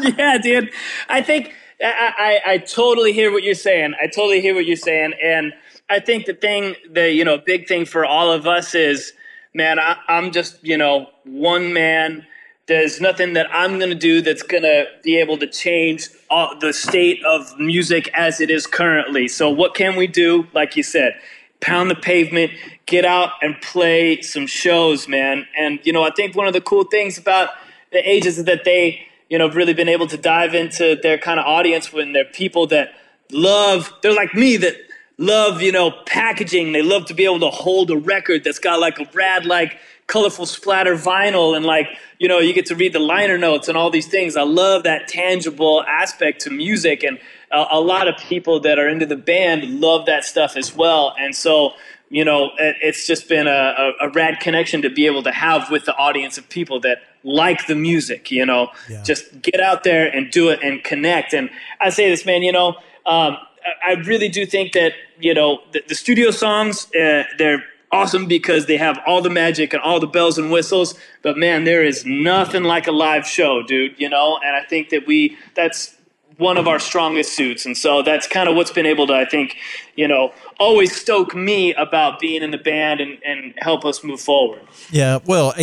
[0.00, 0.70] yeah, dude,
[1.08, 1.52] I think
[1.82, 3.94] I, I I totally hear what you're saying.
[4.00, 5.52] I totally hear what you're saying, and
[5.88, 9.12] I think the thing, the you know, big thing for all of us is,
[9.54, 12.26] man, I, I'm just you know one man
[12.66, 16.58] there's nothing that I'm going to do that's going to be able to change all,
[16.58, 19.28] the state of music as it is currently.
[19.28, 20.48] So, what can we do?
[20.52, 21.14] Like you said,
[21.60, 22.52] pound the pavement,
[22.86, 25.46] get out and play some shows, man.
[25.56, 27.50] And, you know, I think one of the cool things about
[27.92, 31.18] the Aeges is that they, you know, have really been able to dive into their
[31.18, 32.94] kind of audience when they're people that
[33.30, 34.74] love, they're like me that
[35.18, 36.72] love, you know, packaging.
[36.72, 39.78] They love to be able to hold a record that's got like a rad, like,
[40.06, 41.88] colorful splatter vinyl and like
[42.18, 44.84] you know you get to read the liner notes and all these things i love
[44.84, 47.18] that tangible aspect to music and
[47.50, 51.14] a, a lot of people that are into the band love that stuff as well
[51.18, 51.72] and so
[52.08, 55.32] you know it, it's just been a, a, a, rad connection to be able to
[55.32, 59.02] have with the audience of people that like the music you know yeah.
[59.02, 61.50] just get out there and do it and connect and
[61.80, 63.36] i say this man you know um,
[63.84, 68.66] I really do think that you know the, the studio songs uh, they're awesome because
[68.66, 70.94] they have all the magic and all the bells and whistles.
[71.22, 74.38] But man, there is nothing like a live show, dude, you know?
[74.44, 75.94] And I think that we, that's
[76.36, 77.64] one of our strongest suits.
[77.64, 79.56] And so that's kind of what's been able to, I think,
[79.94, 84.20] you know, always stoke me about being in the band and, and help us move
[84.20, 84.60] forward.
[84.90, 85.20] Yeah.
[85.24, 85.54] Well,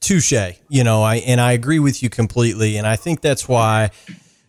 [0.00, 0.32] touche,
[0.68, 2.76] you know, I, and I agree with you completely.
[2.76, 3.90] And I think that's why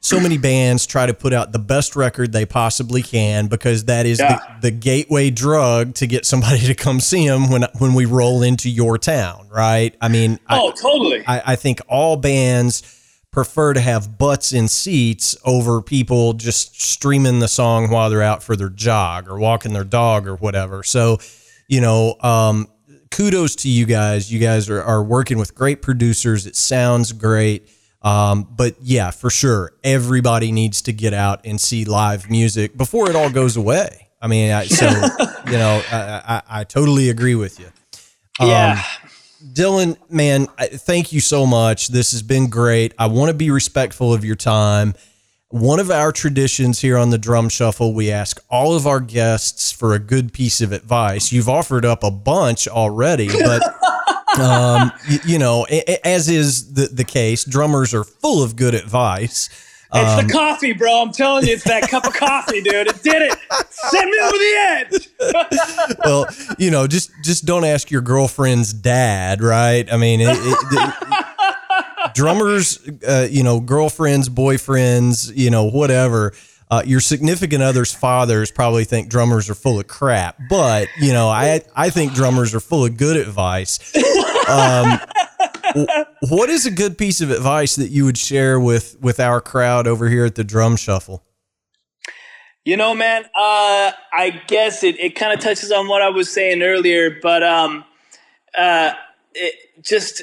[0.02, 4.06] so many bands try to put out the best record they possibly can because that
[4.06, 4.39] is yeah.
[4.62, 8.41] the, the, gateway drug to get somebody to come see them when when we roll
[8.41, 9.95] into your town, right?
[10.02, 11.24] I mean, oh, I, totally.
[11.28, 12.95] I, I think all bands
[13.32, 18.41] prefer to have butts in seats over people just streaming the song while they're out
[18.41, 20.82] for their jog or walking their dog or whatever.
[20.82, 21.20] So,
[21.68, 22.68] you know, um,
[23.12, 24.32] kudos to you guys.
[24.32, 26.47] You guys are, are working with great producers.
[26.47, 27.70] It sounds great
[28.02, 33.10] um, but yeah, for sure, everybody needs to get out and see live music before
[33.10, 34.08] it all goes away.
[34.22, 34.86] I mean, I, so
[35.47, 37.68] you know, I, I, I, totally agree with you.
[38.39, 38.84] Um, yeah.
[39.54, 41.89] Dylan, man, thank you so much.
[41.89, 42.93] This has been great.
[42.97, 44.93] I want to be respectful of your time.
[45.50, 49.72] One of our traditions here on the Drum Shuffle, we ask all of our guests
[49.72, 51.32] for a good piece of advice.
[51.32, 53.64] You've offered up a bunch already, but
[54.38, 55.65] um, you, you, know,
[56.03, 59.49] as is the, the case, drummers are full of good advice.
[59.91, 61.01] It's um, the coffee, bro.
[61.01, 62.88] I'm telling you, it's that cup of coffee, dude.
[62.88, 63.38] It did it.
[63.69, 65.95] Send me over the edge.
[66.05, 66.27] well,
[66.59, 69.91] you know, just just don't ask your girlfriend's dad, right?
[69.91, 76.34] I mean, it, it, it, drummers, uh, you know, girlfriends, boyfriends, you know, whatever
[76.70, 81.28] uh, your significant other's fathers probably think drummers are full of crap, but you know,
[81.28, 83.80] I I think drummers are full of good advice.
[84.49, 84.99] Um,
[86.30, 89.88] what is a good piece of advice that you would share with with our crowd
[89.88, 91.24] over here at the Drum Shuffle?
[92.65, 96.32] You know, man, uh, I guess it, it kind of touches on what I was
[96.32, 97.84] saying earlier, but um,
[98.57, 98.93] uh,
[99.34, 100.22] it just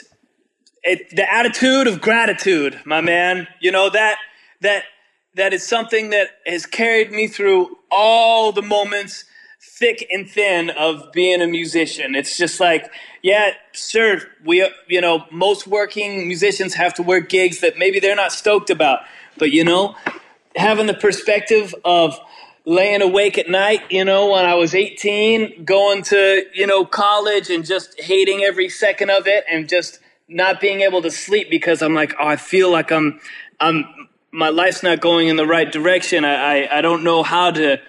[0.84, 3.48] it, the attitude of gratitude, my man.
[3.60, 4.18] You know that
[4.60, 4.84] that
[5.36, 9.24] that is something that has carried me through all the moments,
[9.60, 12.14] thick and thin, of being a musician.
[12.14, 12.90] It's just like,
[13.22, 18.16] yeah, sure, we you know most working musicians have to work gigs that maybe they're
[18.16, 19.00] not stoked about,
[19.38, 19.94] but you know,
[20.56, 22.18] having the perspective of
[22.64, 27.48] laying awake at night, you know, when I was 18, going to, you know, college
[27.48, 31.80] and just hating every second of it and just not being able to sleep because
[31.80, 33.20] I'm like, oh, I feel like I'm,
[33.60, 34.05] I'm,
[34.36, 36.22] my life's not going in the right direction.
[36.22, 36.34] I,
[36.66, 37.80] I, I don't know how to,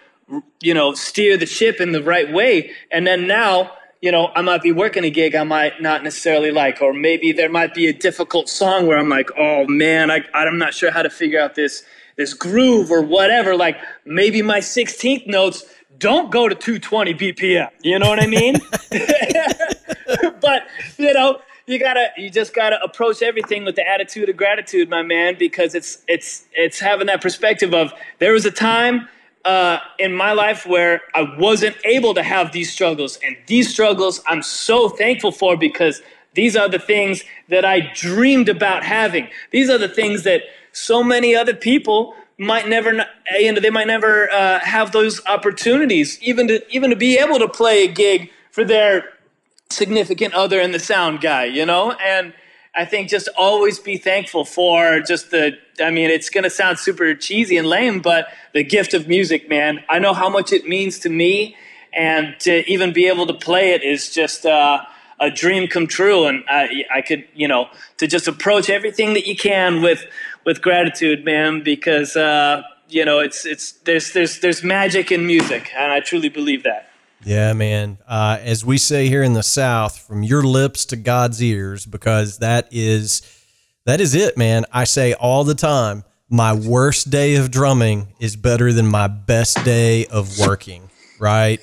[0.62, 2.72] you know, steer the ship in the right way.
[2.90, 6.52] And then now, you know, I might be working a gig I might not necessarily
[6.52, 10.22] like, or maybe there might be a difficult song where I'm like, oh man, I,
[10.34, 11.84] I'm not sure how to figure out this
[12.16, 13.56] this groove or whatever.
[13.56, 15.66] Like maybe my 16th notes
[15.98, 17.70] don't go to 220 BPM.
[17.84, 18.56] You know what I mean?
[20.42, 20.64] but
[20.98, 25.04] you know, you gotta, you just gotta approach everything with the attitude of gratitude, my
[25.04, 29.08] man, because it's, it's, it's having that perspective of there was a time
[29.44, 34.22] uh, in my life where I wasn't able to have these struggles, and these struggles
[34.28, 36.02] I'm so thankful for because
[36.34, 39.30] these are the things that I dreamed about having.
[39.52, 40.42] These are the things that
[40.72, 43.06] so many other people might never
[43.42, 47.48] and they might never uh, have those opportunities even to even to be able to
[47.48, 49.17] play a gig for their
[49.70, 51.92] significant other and the sound guy you know?
[51.94, 52.34] And
[52.76, 56.78] i think just always be thankful for just the i mean it's going to sound
[56.78, 59.84] super cheesy and lame but the gift of music man.
[59.88, 61.56] I know how much it means to me
[61.94, 64.84] and to even be able to play it is just uh,
[65.20, 66.26] a dream come true.
[66.26, 70.06] And I, I could you know to just approach everything that you can with
[70.44, 75.72] with gratitude, man, because uh, you know it's it's there's there's there's magic in music,
[75.76, 76.87] and I truly believe that.
[77.24, 77.98] Yeah, man.
[78.08, 82.40] Uh, as we say here in the South, from your lips to God's ears, because
[82.40, 83.22] that is
[83.86, 84.66] that is it, man.
[84.72, 89.64] I say all the time, my worst day of drumming is better than my best
[89.64, 90.90] day of working.
[91.20, 91.60] Right?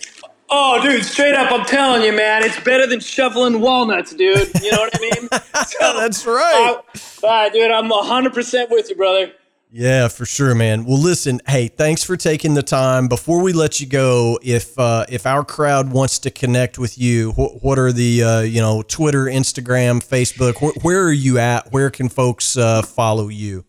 [0.50, 4.50] Oh, dude, straight up, I'm telling you, man, it's better than shoveling walnuts, dude.
[4.62, 5.28] You know what I mean?
[5.66, 6.76] So, That's right.
[7.22, 9.32] Uh, uh, dude, I'm 100% with you, brother.
[9.76, 10.84] Yeah, for sure, man.
[10.84, 13.08] Well, listen, hey, thanks for taking the time.
[13.08, 17.32] Before we let you go, if uh, if our crowd wants to connect with you,
[17.32, 20.58] wh- what are the uh, you know Twitter, Instagram, Facebook?
[20.58, 21.72] Wh- where are you at?
[21.72, 23.64] Where can folks uh, follow you?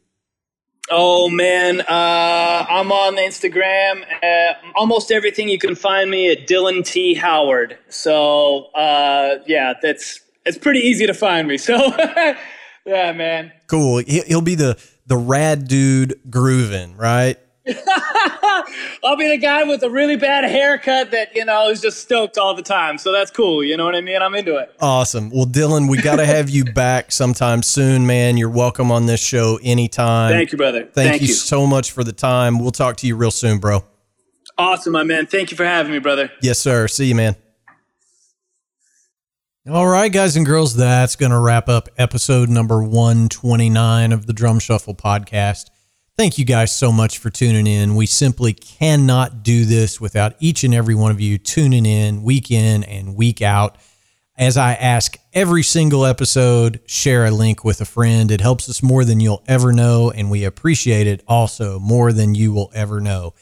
[0.91, 4.05] Oh man, uh, I'm on Instagram.
[4.21, 7.79] Uh, almost everything you can find me at Dylan T Howard.
[7.89, 11.57] So uh, yeah, that's it's pretty easy to find me.
[11.57, 11.75] So
[12.85, 13.51] yeah, man.
[13.65, 14.03] Cool.
[14.05, 17.37] He'll be the the rad dude grooving, right?
[19.03, 22.37] I'll be the guy with a really bad haircut that, you know, is just stoked
[22.37, 22.97] all the time.
[22.97, 23.63] So that's cool.
[23.63, 24.21] You know what I mean?
[24.21, 24.75] I'm into it.
[24.79, 25.29] Awesome.
[25.29, 28.37] Well, Dylan, we got to have you back sometime soon, man.
[28.37, 30.31] You're welcome on this show anytime.
[30.31, 30.81] Thank you, brother.
[30.81, 32.59] Thank, Thank you, you so much for the time.
[32.59, 33.83] We'll talk to you real soon, bro.
[34.57, 35.25] Awesome, my man.
[35.25, 36.31] Thank you for having me, brother.
[36.41, 36.87] Yes, sir.
[36.87, 37.35] See you, man.
[39.67, 44.33] All right, guys and girls, that's going to wrap up episode number 129 of the
[44.33, 45.71] Drum Shuffle podcast.
[46.15, 47.95] Thank you guys so much for tuning in.
[47.95, 52.51] We simply cannot do this without each and every one of you tuning in week
[52.51, 53.77] in and week out.
[54.37, 58.29] As I ask every single episode, share a link with a friend.
[58.29, 62.35] It helps us more than you'll ever know, and we appreciate it also more than
[62.35, 63.33] you will ever know.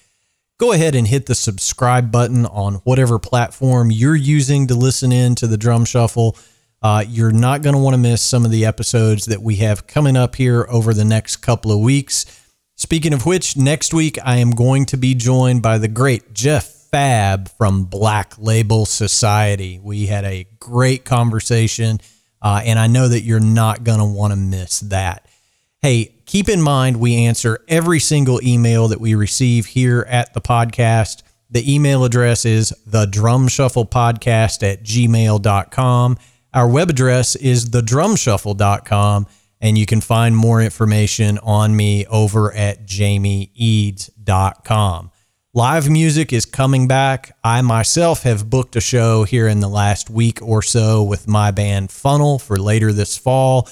[0.63, 5.35] Go ahead and hit the subscribe button on whatever platform you're using to listen in
[5.35, 6.37] to the drum shuffle.
[6.81, 9.87] Uh, you're not going to want to miss some of the episodes that we have
[9.87, 12.25] coming up here over the next couple of weeks.
[12.77, 16.89] Speaking of which, next week I am going to be joined by the great Jeff
[16.89, 19.81] Fabb from Black Label Society.
[19.83, 21.99] We had a great conversation,
[22.41, 25.27] uh, and I know that you're not going to want to miss that.
[25.81, 30.41] Hey, keep in mind we answer every single email that we receive here at the
[30.41, 31.21] podcast.
[31.51, 36.17] The email address is the drum shuffle podcast at gmail.com.
[36.51, 39.27] Our web address is thedrumshuffle.com
[39.61, 45.11] and you can find more information on me over at jamieeads.com.
[45.53, 47.37] Live music is coming back.
[47.43, 51.51] I myself have booked a show here in the last week or so with my
[51.51, 53.69] band Funnel for later this fall.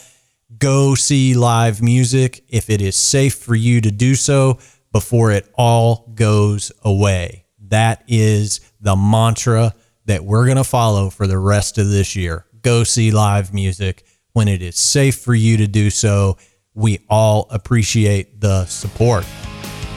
[0.61, 4.59] Go see live music if it is safe for you to do so
[4.91, 7.45] before it all goes away.
[7.69, 9.73] That is the mantra
[10.05, 12.45] that we're going to follow for the rest of this year.
[12.61, 16.37] Go see live music when it is safe for you to do so.
[16.75, 19.25] We all appreciate the support.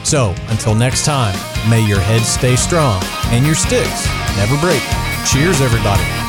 [0.03, 1.35] So until next time,
[1.69, 4.81] may your head stay strong and your sticks never break.
[5.31, 6.24] Cheers, everybody.